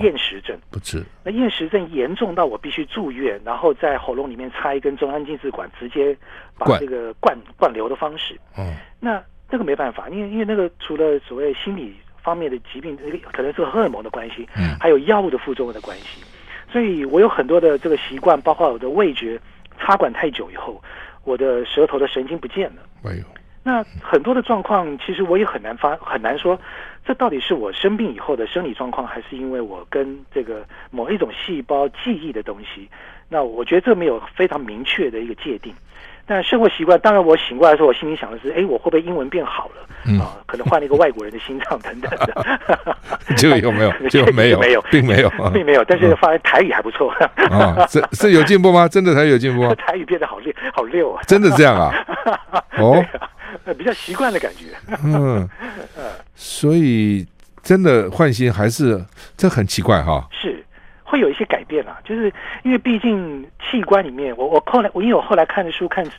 [0.01, 0.57] 厌食症。
[0.69, 6.15] 不吃，那厌食症严重到我必须住院，然后在喉咙里面插一根中央进气管，直接
[6.57, 16.23] 把这个灌灌流的方式，嗯，那那个没办法，因为因为那个除了所谓心理方面的疾病，那个可能是荷尔蒙的关系，嗯，还有药物的副作用的关系。
[16.71, 19.37] 所以我有很多的这个习惯，包括我的味觉，
[19.77, 20.81] 插管太久以后，
[21.25, 22.81] 我的舌头的神经不见了。
[23.03, 23.23] 哎呦，
[23.63, 26.59] 那很多的状况，其实我也很难发，很难说，
[27.05, 32.89] 这到底是我生病以后的生理状况，还是因为我跟这个某一种细胞记忆的东西？
[33.29, 35.73] 那我觉得这没有非常明确的一个界定。
[36.27, 39.87] 但生活习惯，当然我醒过来的时候，我心里想的是，哎，我会不会英文变好了？
[40.07, 42.59] 嗯、啊，可能换了一个外国人的心脏等等的。
[43.35, 43.91] 这个有没有？
[44.09, 45.83] 这个没有，没有，并没有， 并没有。
[45.83, 47.11] 但是发现台语还不错。
[47.49, 48.87] 啊，是是有进步吗？
[48.87, 49.75] 真的台语有进步吗？
[49.75, 51.21] 台语变得好溜，好溜啊！
[51.27, 51.93] 真的这样啊？
[52.77, 53.03] 哦，
[53.73, 54.97] 比较习惯的感觉。
[55.03, 55.47] 嗯，
[56.35, 57.25] 所以
[57.63, 59.03] 真的换新还是
[59.37, 60.27] 这很奇怪哈。
[60.31, 60.60] 是。
[61.11, 62.31] 会有一些改变啦，就是
[62.63, 66.09] 因为毕竟器官里面，我我后来我因为我后来看的书，看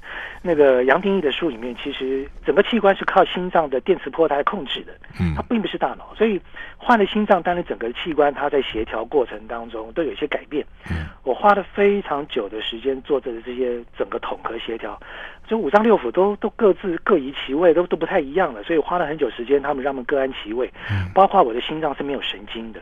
[0.43, 6.39] 那个杨定一的书里面，其实整个器官是靠心脏的电磁波来控制的，嗯，它并不是大脑，所以
[6.77, 10.63] 换了心脏，当然整个器官它在协调过程当中都有一些改变。
[10.91, 15.01] 嗯，我花了非常久的时间做这个这些整个统合协调，
[15.47, 22.81] 就五脏六腑都都各自各移其位，都都不太一样了，所以花了很久时间，他们让他们各安其位，嗯，包括我的心脏是没有神经的。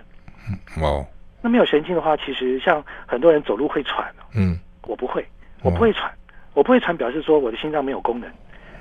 [1.42, 5.26] 那没有神经的话，其实像很多人走路会喘，嗯，我不会，
[5.62, 6.14] 我不会喘，哦、
[6.55, 8.29] 我不会喘，表示说我的心脏没有功能，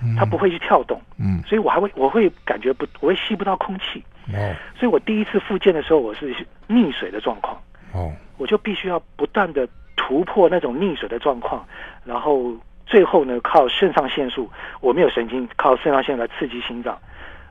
[0.03, 6.35] 嗯、它不会去跳动，嗯，所以我还会，我会感觉不，我会吸不到空气，哦，所以我第一次复健的时候，我是
[6.67, 7.59] 溺水的状况，
[7.93, 11.65] 哦，我就必须要不断的突破那种溺水的状况，
[12.03, 12.53] 然后
[12.85, 14.49] 最后呢，靠肾上腺素，
[14.81, 16.97] 我没有神经，靠肾上腺素来刺激心脏，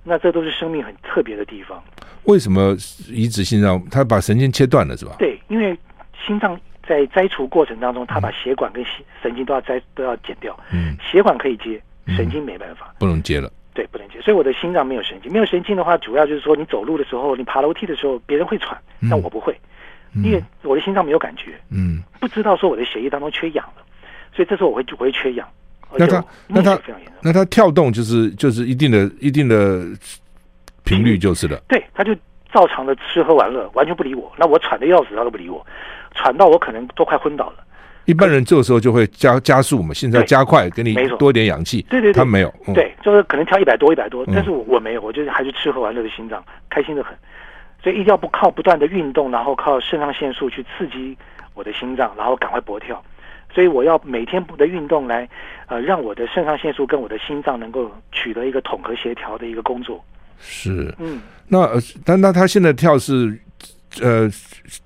[0.09, 1.83] 那这都是生命很特别的地方。
[2.25, 2.75] 为什么
[3.09, 3.83] 移植心脏？
[3.91, 5.15] 他把神经切断了，是吧？
[5.19, 5.77] 对，因为
[6.27, 8.85] 心脏在摘除过程当中，他把血管跟
[9.23, 10.59] 神经都要摘，都要剪掉。
[10.73, 11.81] 嗯，血管可以接，
[12.17, 13.51] 神经没办法，不能接了。
[13.75, 14.21] 对，不能接。
[14.21, 18.77] 所以我的心脏没有神经，没有神经的话，主要就是说你走路的时候，你爬楼梯的时候，别人会喘，
[19.09, 19.57] 但我不会，
[20.25, 21.59] 因为我的心脏没有感觉。
[21.71, 23.83] 嗯，不知道说我的血液当中缺氧了，
[24.35, 25.49] 所以这时候我会我会缺氧。
[25.97, 26.79] 那他那他
[27.21, 29.85] 那他跳动就是就是一定的一定的。
[30.85, 32.15] 频率就是了，对，他就
[32.51, 34.33] 照常的吃喝玩乐，完全不理我。
[34.39, 35.63] 那我喘的要死，他都不理我，
[36.15, 37.57] 喘到我可能都快昏倒了。
[38.07, 41.83] 一般人这个时候就会加加速嘛，现在加快，给你多一点氧气。
[41.91, 47.15] 对对对，他没有，嗯、对，就是可能跳一百多一百多，但是我我没有，我就是还是吃喝玩乐的心脏，开心的很。
[47.83, 51.15] 所以一定要不靠不断的运动，然后靠肾上腺素去刺激
[51.53, 53.05] 我的心脏，然后赶快搏跳。
[53.53, 55.29] 所以我要每天不的运动来，
[55.67, 60.03] 呃，让我的肾上腺素跟我的心脏能够取得一个统合协调的一个工作。
[60.39, 63.37] 是，嗯，那呃，但那他现在跳是，
[64.01, 64.29] 呃，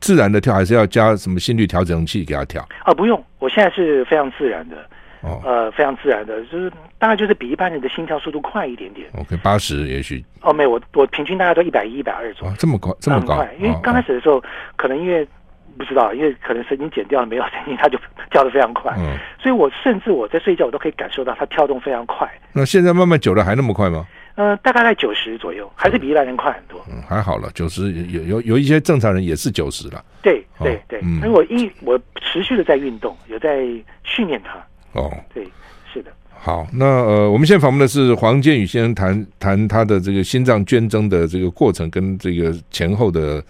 [0.00, 2.66] 自然的跳，还是要加什么心率调整器给他跳？
[2.84, 4.76] 啊，不用，我现在是非常自然的，
[5.20, 9.06] 哦，呃，非常自然的，就是大概就是比一般人的心跳速度快一点点。
[9.18, 10.24] OK，八十也许。
[10.40, 12.54] 哦，没有，我我平均大概都一百一、一百二左右。
[12.58, 14.42] 这么高，这么高，因为刚开始的时候，
[14.76, 15.28] 可能因为
[15.76, 17.98] 不知道，因为可能神经剪掉了，没有神经，它就
[18.30, 18.94] 跳得非常快。
[18.98, 22.28] 嗯，所以我甚至我在睡觉，我都可以感受到它跳动非常快。
[22.52, 24.06] 那现在慢慢久了，还那么快吗？
[24.34, 26.82] 呃，大概在九十左右，还是比一般人快很多。
[26.88, 30.02] 嗯，还好了，九十有有有一些正常人也是九十了。
[30.22, 33.66] 对对对，因为我一我持续的在运动，有在
[34.04, 34.54] 训练它。
[34.98, 35.46] 哦，对，
[35.92, 36.10] 是的。
[36.34, 43.40] 好，那呃，我们现在访问的是黄建宇先生，谈谈他的这个心脏捐赠的这个过程跟这个前后的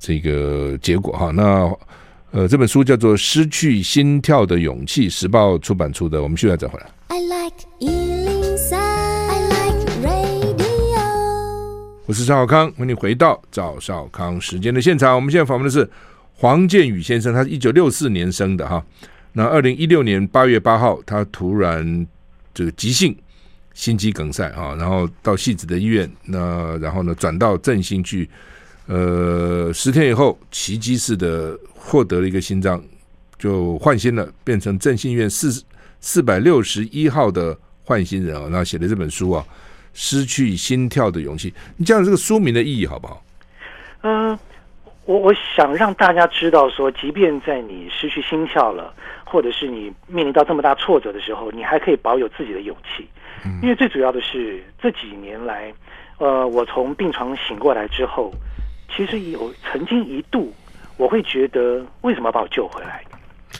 [0.00, 1.30] 这个结果哈。
[1.30, 1.70] 那
[2.32, 6.20] 呃，这本书叫做《失去心跳的勇气》，时报出版出的。
[6.22, 6.90] 我们现在再回来。
[7.08, 7.54] I like
[12.06, 15.14] 我是赵少康，欢迎你回到赵少康时间的现场。
[15.14, 15.88] 我们现在访问的是
[16.34, 18.84] 黄建宇先生，他是一九六四年生的哈。
[19.32, 22.04] 那二零一六年八月八号，他突然
[22.52, 23.16] 这个急性
[23.74, 28.28] 心肌梗塞啊，然后到戏子的医院，那然后呢转到振兴去，
[28.90, 32.82] 呃，十天以后奇迹似的获得了一个心脏，
[33.38, 35.64] 就换心了，变成振兴医院四
[36.00, 39.44] 四百六十一号的换心人啊，然后写的这本书啊。
[39.92, 43.20] 失去心跳的勇气，你讲这个书名的意义好不好？
[44.02, 44.38] 嗯、呃，
[45.04, 53.04] 我我想让大家知道说，即便在你失去心跳了，或者是你面临到这么大挫折的时候，你还可以保有自己的勇气。
[53.44, 55.74] 嗯、因为最主要的是这几年来，
[56.18, 58.32] 呃，我从病床醒过来之后，
[58.94, 60.52] 其实有曾经一度
[60.96, 63.02] 我会觉得，为什么把我救回来？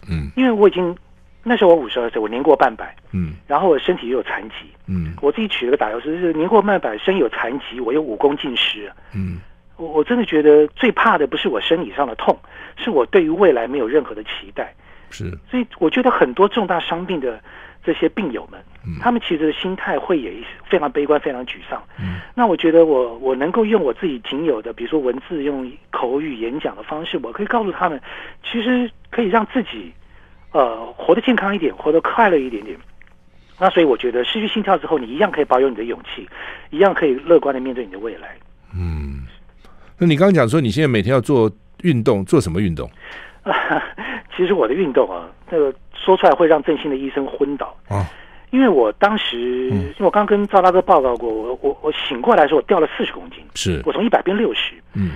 [0.08, 0.96] 嗯，因为我已经。
[1.42, 9.38] 那时候我五十二岁，我年过半百，嗯，然后我身体又有残疾，嗯，我自己取了个打油诗，就是年过半百，身有残疾，我又武功尽失，嗯，
[9.78, 12.38] 我我真的觉得最怕的不是我身体上的痛，
[12.76, 14.74] 是我对于未来没有任何的期待，
[15.08, 17.42] 是，所以我觉得很多重大伤病的
[17.84, 20.32] 这些病友们，嗯，他们其实心态会也
[20.68, 28.00] 非常悲观，非常沮丧，嗯，那我觉得我我能够用我自己仅有的，比如说文字，用口语演讲的方式，我可以告诉他们，
[28.44, 29.92] 其实可以让自己。
[30.52, 32.76] 呃，活得健康一点，活得快乐一点点。
[33.56, 36.28] 那所以我觉得，失去心跳之后，你一样可以保有你的勇气，
[36.70, 38.36] 一样可以乐观的面对你的未来。
[38.74, 39.22] 嗯，
[39.96, 41.48] 那你刚刚讲说，你现在每天要做
[41.84, 42.90] 运动，做什么运动？
[44.36, 47.76] 其实我的运动啊，那个说出来会让振兴的医生昏倒。
[47.88, 48.08] 啊，
[48.50, 53.82] 因为我当时，嗯、因为我刚跟赵大哥报告过，我我我醒过来的时候，我掉了四十公斤，是。
[53.84, 55.12] 我从一百变六十，嗯，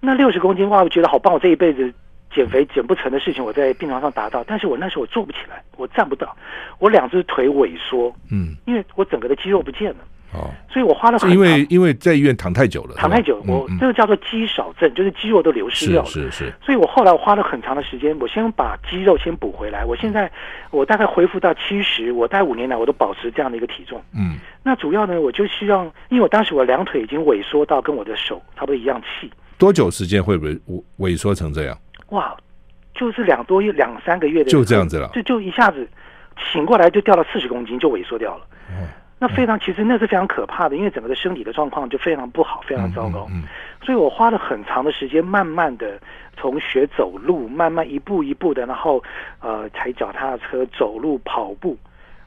[0.00, 1.92] 那六十公斤哇，我觉得好棒，我这一辈子
[2.34, 6.34] 减肥减不成的事情，我在病床上达到，但是我那时候我做不起来，我站不到，
[6.78, 9.96] 我两只腿萎缩，嗯，因为我整个的肌肉不见了。
[10.32, 16.08] 哦，所以我花了很，因为因为在医院躺太久了，躺太久，我这个叫做肌少症，就是肌肉都流失掉了。
[16.08, 16.52] 是是是。
[16.64, 19.84] 所以我后来我花了很长的时间，我先把肌肉先补回来。
[19.84, 20.30] 我现在
[20.70, 24.02] 我大概恢复到七十，我大概五年来我都保持这样的一个体重。
[24.14, 24.38] 嗯。
[24.62, 29.30] 那主要呢，我就希望，因为我当时我两腿已经萎缩到跟我的手差不多一样细。
[29.58, 30.58] 多久时间会萎
[30.98, 31.76] 萎缩成这样？
[32.08, 32.34] 哇，
[32.94, 35.86] 就是两多月两三个月的，就这样子了，就就一下子
[36.52, 38.44] 醒过来就掉了四十公斤，就萎缩掉了。
[38.70, 38.88] 哦。
[39.22, 43.28] 那非常，其实那是非常可怕的，因为整个的身体的状况就非常不好，非常糟糕。
[43.30, 43.44] 嗯，嗯，嗯，
[43.80, 45.96] 所以我花了很长的时间，慢慢的
[46.36, 49.00] 从学走路，慢慢一步一步的，然后
[49.40, 51.78] 呃踩脚踏车、走路、跑步，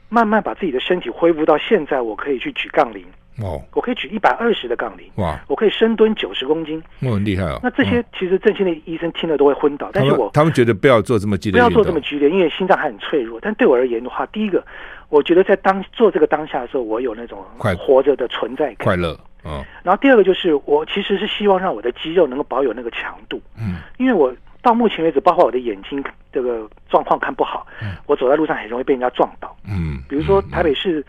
[0.08, 3.04] 慢慢把自己的身体恢复到现在，我可以去举杠铃。
[3.42, 5.04] 哦，我可以举一百二十的杠铃。
[5.16, 6.82] 哇，我可以深蹲九十公斤。
[7.02, 7.60] 我很厉害哦。
[7.62, 13.38] 那这些其实振兴的医生听了都会昏倒，但是我他们觉得不要做这么激烈，不要做这么剧烈，因为心脏还很脆弱。
[13.42, 14.64] 但对我而言的话，第一个。
[15.08, 17.44] 我觉得在当做这个当下的时候，我有那种
[17.78, 19.18] 活着的存在感、快乐。
[19.44, 23.40] 嗯，然后第二个就是，我其实是希望让我的肌肉能够保有那个强度。
[23.56, 29.56] 嗯，因为我到目前为止，包括我的眼睛这个状况看不好，嗯，我走在路上很容易被人家撞到。
[29.64, 31.04] 嗯，比如说台北市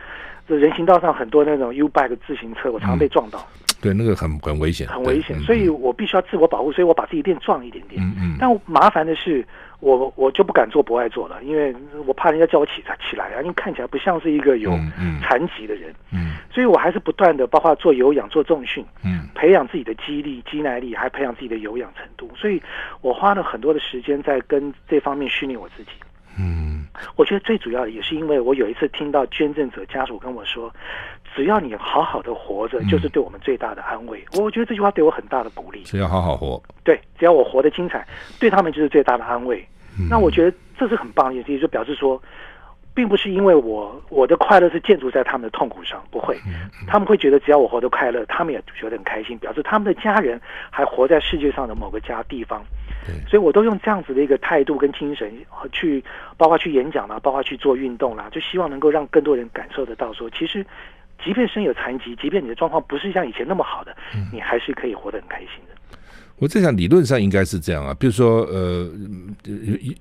[0.48, 3.40] 的人行道上很多那种 U bike 自行车，我常常被撞到。
[3.40, 5.40] 嗯、对，那个很很危险，很危险。
[5.40, 8.00] 所以我必须要自我保护，所以我把自己练壮一点点。
[8.04, 8.38] 嗯嗯。
[8.40, 9.44] 但麻烦的是。
[9.80, 14.72] 我我就不敢做不爱做了，因为我怕人家叫我起来起来啊，因为看起来不像是一个有
[15.22, 22.62] 残疾的人，嗯，嗯，所以我还是不断的，包括做有氧、做重训，嗯，培养自己的肌力、肌耐力，还培养自己的有氧程度，所以
[23.02, 25.92] 我花了很多的时间在跟这方面训练我自己。
[26.40, 26.86] 嗯，
[27.16, 30.72] 我觉得最主要的也是因为我有一次听到捐赠者家属跟我说，
[31.36, 34.24] 只要你好好的活着，就是对我们最大的安慰。
[34.34, 35.84] 嗯，我觉得这句话对我很大的鼓励。
[35.84, 38.06] 只要好好活，对，只要我活得精彩，
[38.40, 39.64] 对他们就是最大的安慰。
[40.00, 42.22] 嗯，那我觉得这是很棒的一件事，就表示说，
[42.94, 46.38] 并不是因为我我的快乐是建筑在他们的痛苦上，不会，
[46.88, 52.64] 他们会觉得只要我活得快乐，他们也觉得很开心，表示他们的家人还活在世界上的某个家地方。
[53.30, 55.32] 所以，我都用这样子的一个态度跟精神
[55.72, 56.04] 去，
[56.36, 60.66] 包括去演讲啦，包括去做运动啦，就希望能够让更多人感受得到说，说其实，
[61.24, 63.96] 即便身有残疾，即便你的状况不是像以前那么好的，
[64.32, 65.98] 你还是可以活得很开心的。
[66.38, 68.90] 我在想，理论上应该是这样啊，比如说，呃，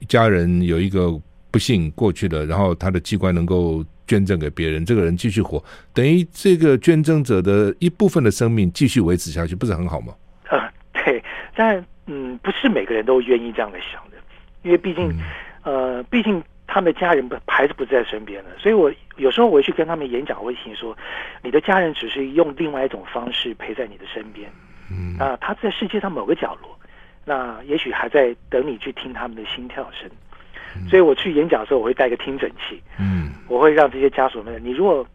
[0.08, 1.10] 家人有一个
[1.50, 5.62] 不幸过去了，然后他的器官能够捐赠给别人，这个人继续活，
[5.94, 10.14] 等于这个捐赠者的一部分的生命继续维持下去，不是很好吗？
[10.50, 10.58] 呃，
[11.04, 11.22] 对，
[11.54, 11.84] 但。
[12.08, 14.16] 嗯，不是每个人都愿意这样的想的，
[14.62, 15.12] 因为毕竟，
[15.64, 16.40] 呃，毕竟
[16.76, 20.94] 他们的家人不还是不在身边的，所以我有时候我会去跟他们演讲，我会听说，
[21.40, 24.46] 你的家人只是用另外一种方式陪在你的身边，
[24.90, 26.78] 嗯，啊，他在世界上某个角落，
[27.24, 30.06] 那也许还在等你去听他们的心跳声，
[30.86, 35.06] 所以我去演讲的时候，我会带个听诊器，嗯，我会让这些家属们，你如果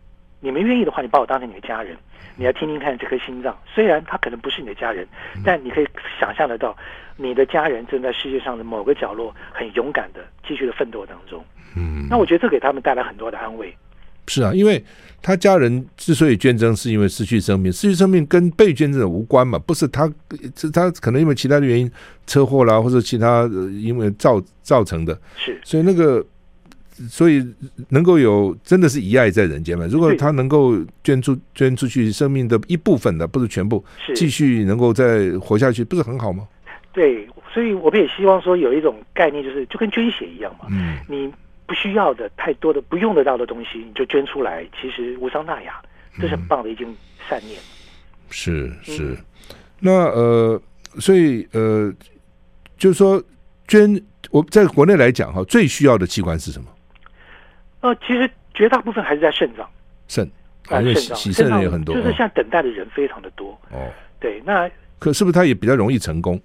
[0.41, 1.95] 你们愿意的话，你把我当成你的家人。
[2.37, 5.05] 你要听听看这颗心脏，虽然他可能不是你的家人，
[5.43, 5.87] 但你可以
[6.19, 6.75] 想象得到，
[7.17, 11.43] 你的家人正在世界上的某个角落，很勇敢的继续的奋斗当中。
[11.75, 13.71] 嗯，那我觉得这给他们带来很多的安慰。
[14.27, 14.83] 是啊，因为
[15.21, 20.11] 他家人之所以捐赠，是因为失去生命，失去生命跟被捐赠者无关嘛，不是他，
[20.55, 21.91] 是他可能因为其他的原因，
[22.25, 25.19] 车祸啦，或者其他因为造造成的。
[25.35, 26.25] 是，所以那个。
[27.09, 27.45] 所以
[27.89, 29.87] 能够有真的是遗爱在人间嘛？
[29.87, 36.47] 如果他能够捐出捐出去生命的一部分的，不是全部，继续能够再活下去，不是很好吗？
[36.93, 40.65] 对，所以我们也希望说有一种概念，就是就跟捐血一样嘛。
[40.69, 41.31] 嗯，你
[41.65, 45.81] 不需要的太多的不用得到的东西，你就捐出来，其实无伤大雅，
[46.19, 46.85] 这是很棒的一件
[47.29, 47.57] 善念。
[48.29, 49.17] 是是，
[49.79, 50.61] 那呃，
[50.99, 51.93] 所以呃，
[52.77, 53.23] 就是说
[53.67, 56.67] 捐，我在国内来讲哈，最需要的器官是什么？
[57.81, 59.67] 呃，其实绝大部分还是在肾脏，
[60.07, 60.29] 肾
[60.69, 63.51] 啊，因为洗肾的也很多，就是现在等待的人非常的多。
[63.71, 63.89] 哦，
[64.19, 66.39] 对，那可是不是他也比较容易成功？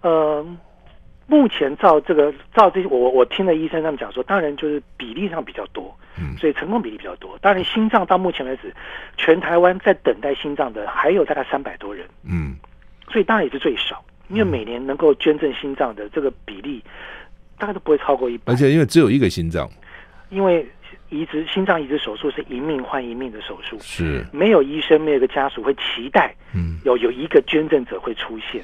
[0.00, 0.44] 呃，
[1.26, 7.38] 目前照这个照这些，我我听了医生他们讲说，当然就是比例上比较多，嗯，所以成功比例比较多。
[7.42, 8.74] 当然，心脏到目前为止，
[9.18, 12.56] 全台湾在等待心脏的还有大概三百多人，嗯，
[13.10, 16.82] 所以当然也是最少，因为每年能够捐赠心脏的这个比例
[17.58, 19.68] 大概都不会超过一百，而且因为只有一个心脏，
[20.30, 20.66] 因为。
[21.10, 24.24] 移植心脏移植手术是一命换一命的手术，是。
[24.32, 28.62] 没有医生没有个家属会期待，嗯，有有一个捐赠者会出现，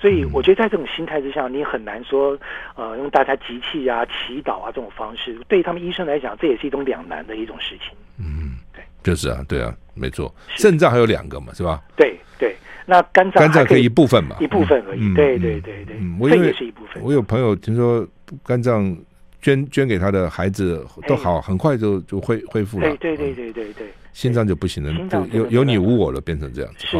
[0.00, 2.38] 所以我觉得在这种心态之下，你很难说，
[2.74, 7.96] 呃，用大家集气啊、祈祷啊这种方式，对他们医生来讲，这也是一种两难的一种事情。
[8.18, 10.34] 嗯，对，就是啊，对啊，没错。
[10.56, 11.80] 肾脏还有两个嘛，是吧？
[11.96, 12.54] 对对，
[12.84, 15.14] 那肝脏肝脏可以一部分嘛，一部分而已。
[15.14, 15.96] 对对对对，
[16.28, 17.02] 这也是一部分。
[17.02, 18.06] 我有朋友听说
[18.44, 18.96] 肝脏
[19.40, 22.96] 捐捐给他的孩子都好，很快就就恢恢复了。
[22.96, 26.86] 对对对对对对，心脏就不行了，就有有你无我了，变成这样子。
[26.86, 26.96] 是，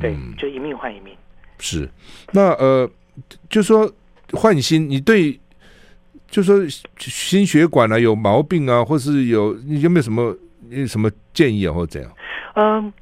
[0.00, 1.14] 对，就一命换一命。
[1.58, 1.88] 是，
[2.32, 2.90] 那呃，
[3.48, 3.92] 就说
[4.32, 5.38] 换心，你对，
[6.28, 6.56] 就说
[6.98, 10.36] 心血管啊有毛病啊，或是有你有没有什么
[10.70, 12.10] 有什么建议啊，或者怎样？
[12.54, 12.92] 嗯，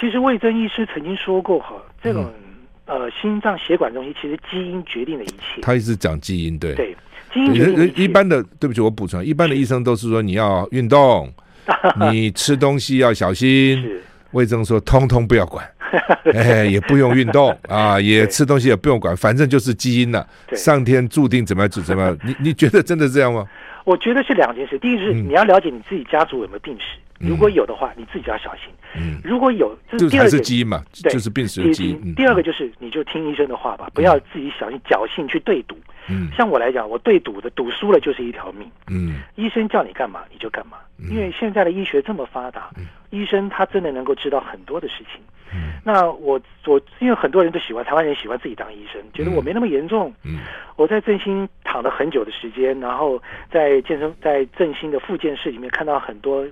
[0.00, 2.47] 其实魏征医师曾经说过哈，这种、嗯、
[2.88, 5.60] 呃心脏血管东西，其实基因决定了一切。
[5.62, 6.96] 他一直讲基因，对对，
[7.32, 11.32] 基因决定一般的，对不起，我补充，一般的医生都是说你要运动，
[12.10, 13.80] 你吃东西要小心。
[13.80, 15.66] 是魏征说，通通不要管。
[16.34, 20.26] 哎，也不用运动 啊，也吃东西也不用管，反正就是基因了。
[20.52, 22.18] 上天注定怎么样就怎么样。
[22.22, 23.46] 你你觉得真的是这样吗？
[23.88, 24.78] 我觉得是两件事。
[24.78, 28.64] 第一个是你要了解你自己家族有没有病史，如果有的话，你自己要小心。
[28.94, 32.14] 嗯，如果有，这是第二是基因嘛，就是病史的基因。
[32.14, 35.74] 第二个就是你就听医生的话吧，不要自己小心侥幸去对赌。
[36.06, 38.70] 嗯，像我来讲，我对赌的赌输了就是一条命。
[38.88, 40.76] 嗯，医生叫你干嘛你就干嘛，
[41.10, 42.68] 因为现在的医学这么发达，
[43.10, 45.20] 医生他真的能够知道很多的事情。
[45.50, 50.12] 嗯，那我我因为很多人都喜欢台湾人喜欢自己当医生，觉得我没那么严重。
[50.22, 50.40] 嗯，
[50.76, 56.46] 我在振兴躺了很久的时间，然后在健身在振兴的复健室里面看到很多，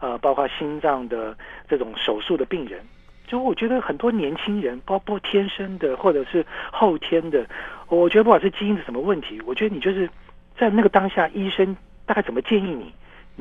[0.00, 1.36] 呃，包括心脏的
[1.68, 2.80] 这种手术的病人，
[3.28, 7.46] 就我觉得很多年轻人，包括天生的或者是后天的，
[7.86, 10.10] 我觉得不管是基因的什么问题，我觉得你就是
[10.58, 11.76] 在那个当下，医生
[12.06, 12.92] 大概怎么建议你，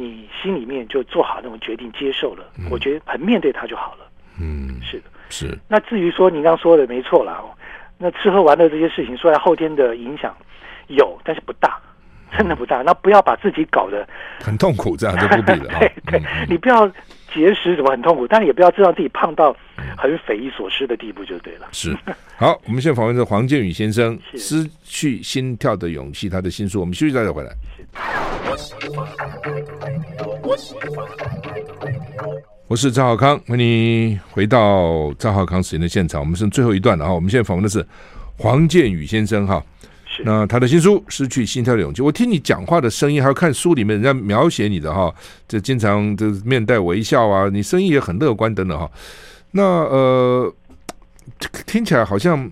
[0.01, 4.07] 你心里面就做好那种决定，接受了，我觉得很面对他就好了。
[4.39, 5.57] 嗯，是的，是。
[5.67, 7.53] 那至于说你刚刚说的没错啦，哦，
[7.97, 10.35] 那吃喝玩乐这些事情，说来后天的影响
[10.87, 11.79] 有，但是不大，
[12.35, 12.81] 真的不大。
[12.81, 14.07] 那不要把自己搞得
[14.39, 15.79] 很痛苦，这样就不必了。
[15.79, 16.87] 对 对，你不要
[17.33, 19.55] 节食怎么很痛苦，但是也不要知道自己胖到
[19.97, 21.67] 很匪夷所思的地步就对了。
[21.71, 21.95] 是。
[22.37, 27.51] 好，我们现在访问的黄建宇先生，《失去心跳的勇气》他的新书，我们休息再回来。
[32.67, 36.21] 我是赵浩康，欢迎你回到赵浩康时间的现场。
[36.21, 37.85] 我们剩最后一段了哈，我们现在访问的是
[38.37, 39.63] 黄建宇先生哈。
[40.23, 45.13] 那他的新书《失去心跳的勇气》，我听你讲话的声音，还有看书里面人家描写你的哈，
[45.47, 48.89] 这经常就面带微笑啊，你声音也很乐观等等哈。
[49.51, 50.53] 那呃，
[51.65, 52.49] 听起来好像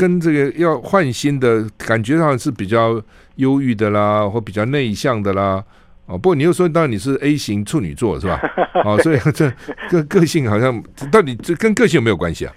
[0.00, 2.98] 跟这个要换新的感觉上是比较
[3.36, 5.62] 忧郁的啦，或比较内向的啦。
[6.06, 8.40] 哦，不过你又说，当然你是 A 型处女座是吧？
[8.82, 9.52] 哦，所以这
[9.92, 10.82] 个个性好像
[11.12, 12.52] 到底这跟个性有没有关系啊？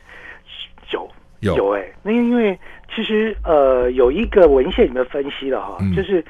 [0.93, 2.57] 有有有哎、欸，那因为
[2.95, 6.23] 其实呃有一个文献里面分析了哈，嗯、就是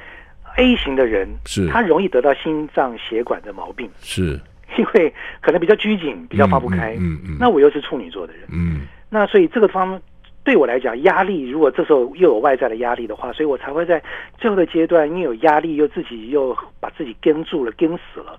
[0.58, 4.42] A 型的人是他容易得到心脏血管的毛病，是
[4.80, 6.96] 因为可能比较拘谨，比较放不开。
[6.96, 10.02] 嗯嗯，嗯嗯那我又是处女座的人，嗯，那所以这个方面。
[10.44, 14.02] 对我来讲，压力如果这时候又有外在的压力的话，所以我才会在
[14.38, 18.38] 最后的阶段，因为有压力，又自己又把自己跟住了，跟死了，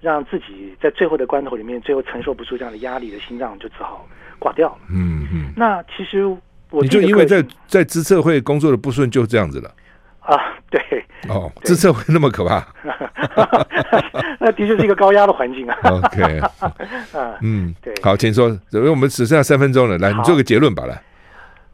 [0.00, 4.06] 让自己在最后的关头里面，最后承受不住这样的压力的心脏就只好
[4.38, 4.78] 挂掉了。
[4.88, 5.28] 嗯嗯。
[5.32, 6.24] 嗯那其实
[6.70, 9.70] 我你就因为在在资策会工作的不顺，就这样子了。
[10.20, 10.38] 啊，
[10.70, 10.80] 对。
[11.28, 12.64] 哦，资策会那么可怕？
[14.38, 15.76] 那的确是一个高压的环境啊。
[15.84, 16.40] OK。
[17.42, 17.92] 嗯，对。
[18.00, 21.02] 好，请说，因为我们只剩下三分钟了，来，你做个结论吧，来。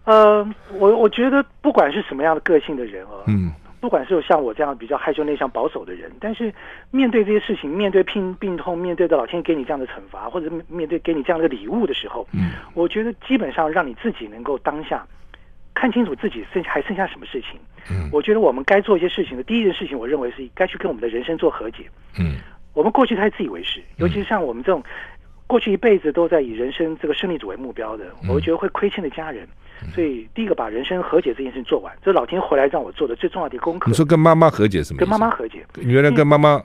[0.08, 0.42] 呃，
[0.72, 6.50] 我我觉得不管是什么样的个性的人哦，嗯，不管是像我这样比较害羞内向保守的人，但是
[6.90, 15.06] 面对这些事情，面对病病痛，面对的老天给你这样的惩罚，或者面对给你这样的礼物的时候，嗯，我觉得基本上让你自己能够当下
[15.74, 21.84] 看清楚自己剩下还剩下什么事情，嗯，我觉得我们该做一些事情的第一件事情，我认为是该去跟我们的人生做和解，
[22.18, 22.36] 嗯，
[22.72, 24.82] 我们过去太自以为是，尤其是像我们这种
[25.48, 29.48] 过去一辈子都在以人生这个胜利组为目标的，我觉得会亏欠的家人。
[29.94, 33.90] 所以，第一个把人生和解这件事情做完，这是老天回来让我做的最重要的功课。
[33.90, 34.98] 你说跟妈妈和解什么？
[34.98, 35.64] 跟妈妈和解。
[35.80, 36.62] 原来跟妈妈。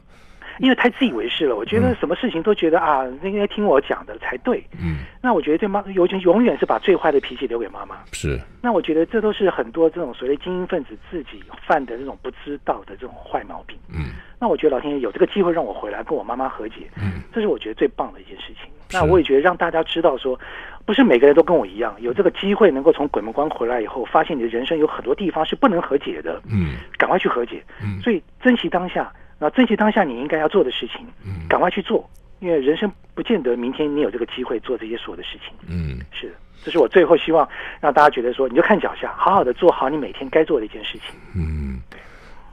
[0.60, 4.64] 因为太自以为是了，我觉得什么事情都觉得啊，应该听我讲的才对。
[4.80, 7.98] 嗯，那我觉得对妈，尤其永远是把最坏的脾气留给妈妈。
[8.12, 8.40] 是。
[8.62, 13.76] 那我觉得这都是很多这种所谓精英分子自己犯的这种不知道的这种坏毛病。
[13.90, 14.12] 嗯。
[14.40, 18.72] 那我觉得老天爷有这个机会让我回来跟我妈妈和解，嗯，这是我觉得最棒的一件事情。
[18.94, 20.40] 那我也觉得让大家知道说，
[20.86, 26.42] 不是每个人都跟我一样有这个机会能够从鬼门关回来以后，发现你的人生有很多地方是不能和解的。
[26.50, 26.76] 嗯。
[26.98, 27.64] 赶快去和解。
[27.82, 28.00] 嗯。
[28.00, 29.12] 所以珍惜当下。
[29.40, 35.54] 那珍惜当下你应该要做的事情，嗯赶快去做，因为人生不见得明天你有这个机会做这些所有的事情。
[35.68, 36.34] 嗯，是的。
[36.64, 37.46] 这是我最后希望
[37.82, 41.20] 让大家觉得说，你就看脚下，好好的做好你每天该做的一件事情。
[41.36, 42.00] 嗯，对。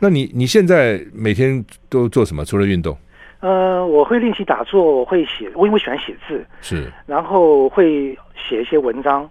[0.01, 2.45] 那你你现在每天都做什么？
[2.45, 2.99] 除了运动？
[3.41, 9.29] 呃，我会练习打坐，我会写，我因为喜欢写字，是，然后会写一些文章。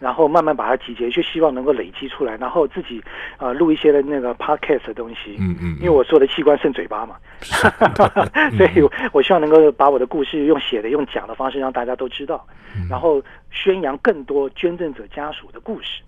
[0.00, 3.00] 然后慢慢把它集结，就希望能够累积出来，然后自己
[3.38, 5.36] 呃录一些的那个 podcast 的东西。
[5.38, 5.76] 嗯嗯。
[5.76, 7.14] 因为我说的器官剩嘴巴嘛，
[8.58, 8.82] 所以
[9.12, 12.44] 我希望能够把我的故事用写的、用讲的方式让大家都知道，
[12.90, 16.02] 然后宣扬更多捐赠者家属的故事，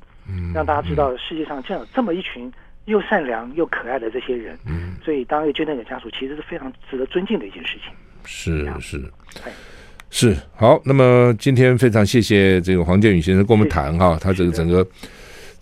[0.52, 2.52] 让大家知道世界上这样这么一群
[2.86, 4.58] 又善良又可爱的这些人。
[4.66, 4.94] 嗯。
[5.04, 7.92] 所以当一个捐赠者家属其实是非常值得尊敬的一件事情。
[8.24, 9.02] 是是。
[10.12, 14.84] 是好，那么今天非常谢谢这个黄建宇先生跟我们谈哈，他这个整个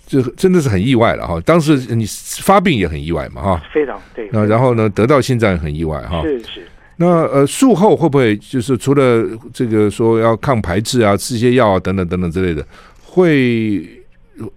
[0.06, 1.38] 这真的是很意外了哈。
[1.42, 2.06] 当时你
[2.40, 4.26] 发病也很意外嘛哈，非常对。
[4.32, 6.22] 那然后呢，得到心脏也很意外哈。
[6.22, 6.66] 是是。
[6.96, 12.66] 那呃，术后会不会就是除了这个说要抗排斥啊，吃些药啊等等等等之类的，
[13.04, 13.86] 会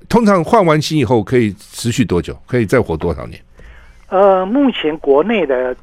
[0.09, 2.37] 通常换完心以后可以持续多久？
[2.45, 3.41] 可以再活多少年？
[4.09, 5.75] 呃，目前国内的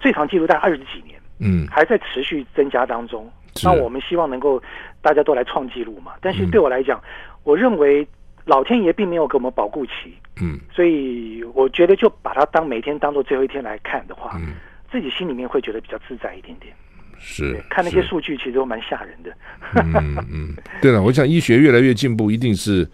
[0.00, 3.30] 最长记录大概二十几年，嗯，还在持续增加当中。
[3.62, 4.62] 那我们希望能够
[5.00, 7.08] 大家都来创纪录嘛，但是对我来讲，嗯、
[7.44, 8.06] 我认为
[8.44, 14.54] 老天爷并没有给我们保护期，嗯，所以我觉得就把它当每天当做最后一天来看的话，嗯，
[14.92, 16.72] 自己心里面会觉得比较自在一点点。
[17.20, 19.32] 是看那些数据，其实都蛮吓人的。
[19.74, 22.88] 嗯嗯，对了，我想医学越来越进步，一定是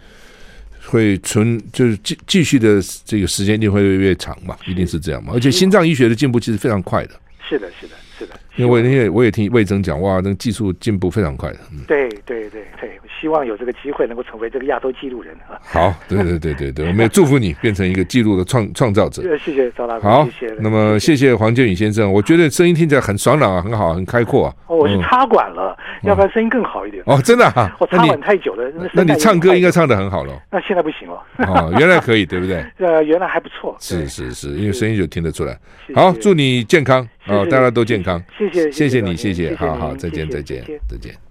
[0.86, 5.32] 会存，就是继继续的这个时间一定会越越长嘛，一定是这样嘛。
[5.34, 7.20] 而且心脏医学的进步其实非常快的。
[7.48, 7.94] 是的，是的。
[8.56, 11.58] 因为因为我也听魏征讲，哇，那个技术进步非常快的。
[11.72, 12.90] 嗯、对对对对，
[13.20, 15.58] 希望有这个机会能够成为这个亚洲纪录人啊。
[15.62, 19.22] 好，对对对对对，我们也祝福你变成一个纪录的创创造者。
[19.38, 20.54] 谢谢赵大哥，好，谢谢。
[20.60, 24.54] 那么谢谢黄建宇先生，我觉得声音听起来很爽朗啊，很好，很开阔啊。
[24.66, 27.02] 哦，我是插管了，嗯、要不然声音更好一点。
[27.06, 27.74] 哦，真的啊？
[27.80, 30.32] 我插管太久了，那你唱歌应该唱的很好了。
[30.50, 31.22] 那现在不行了。
[31.48, 32.64] 哦，原来可以，对不对？
[32.78, 33.76] 呃，原来还不错。
[33.80, 35.58] 是是是，因为声音就听得出来。
[35.94, 37.06] 好，祝你健康。
[37.26, 41.23] 啊，大家都健康，谢谢，谢谢你，谢谢，好好，再见，再见，再见。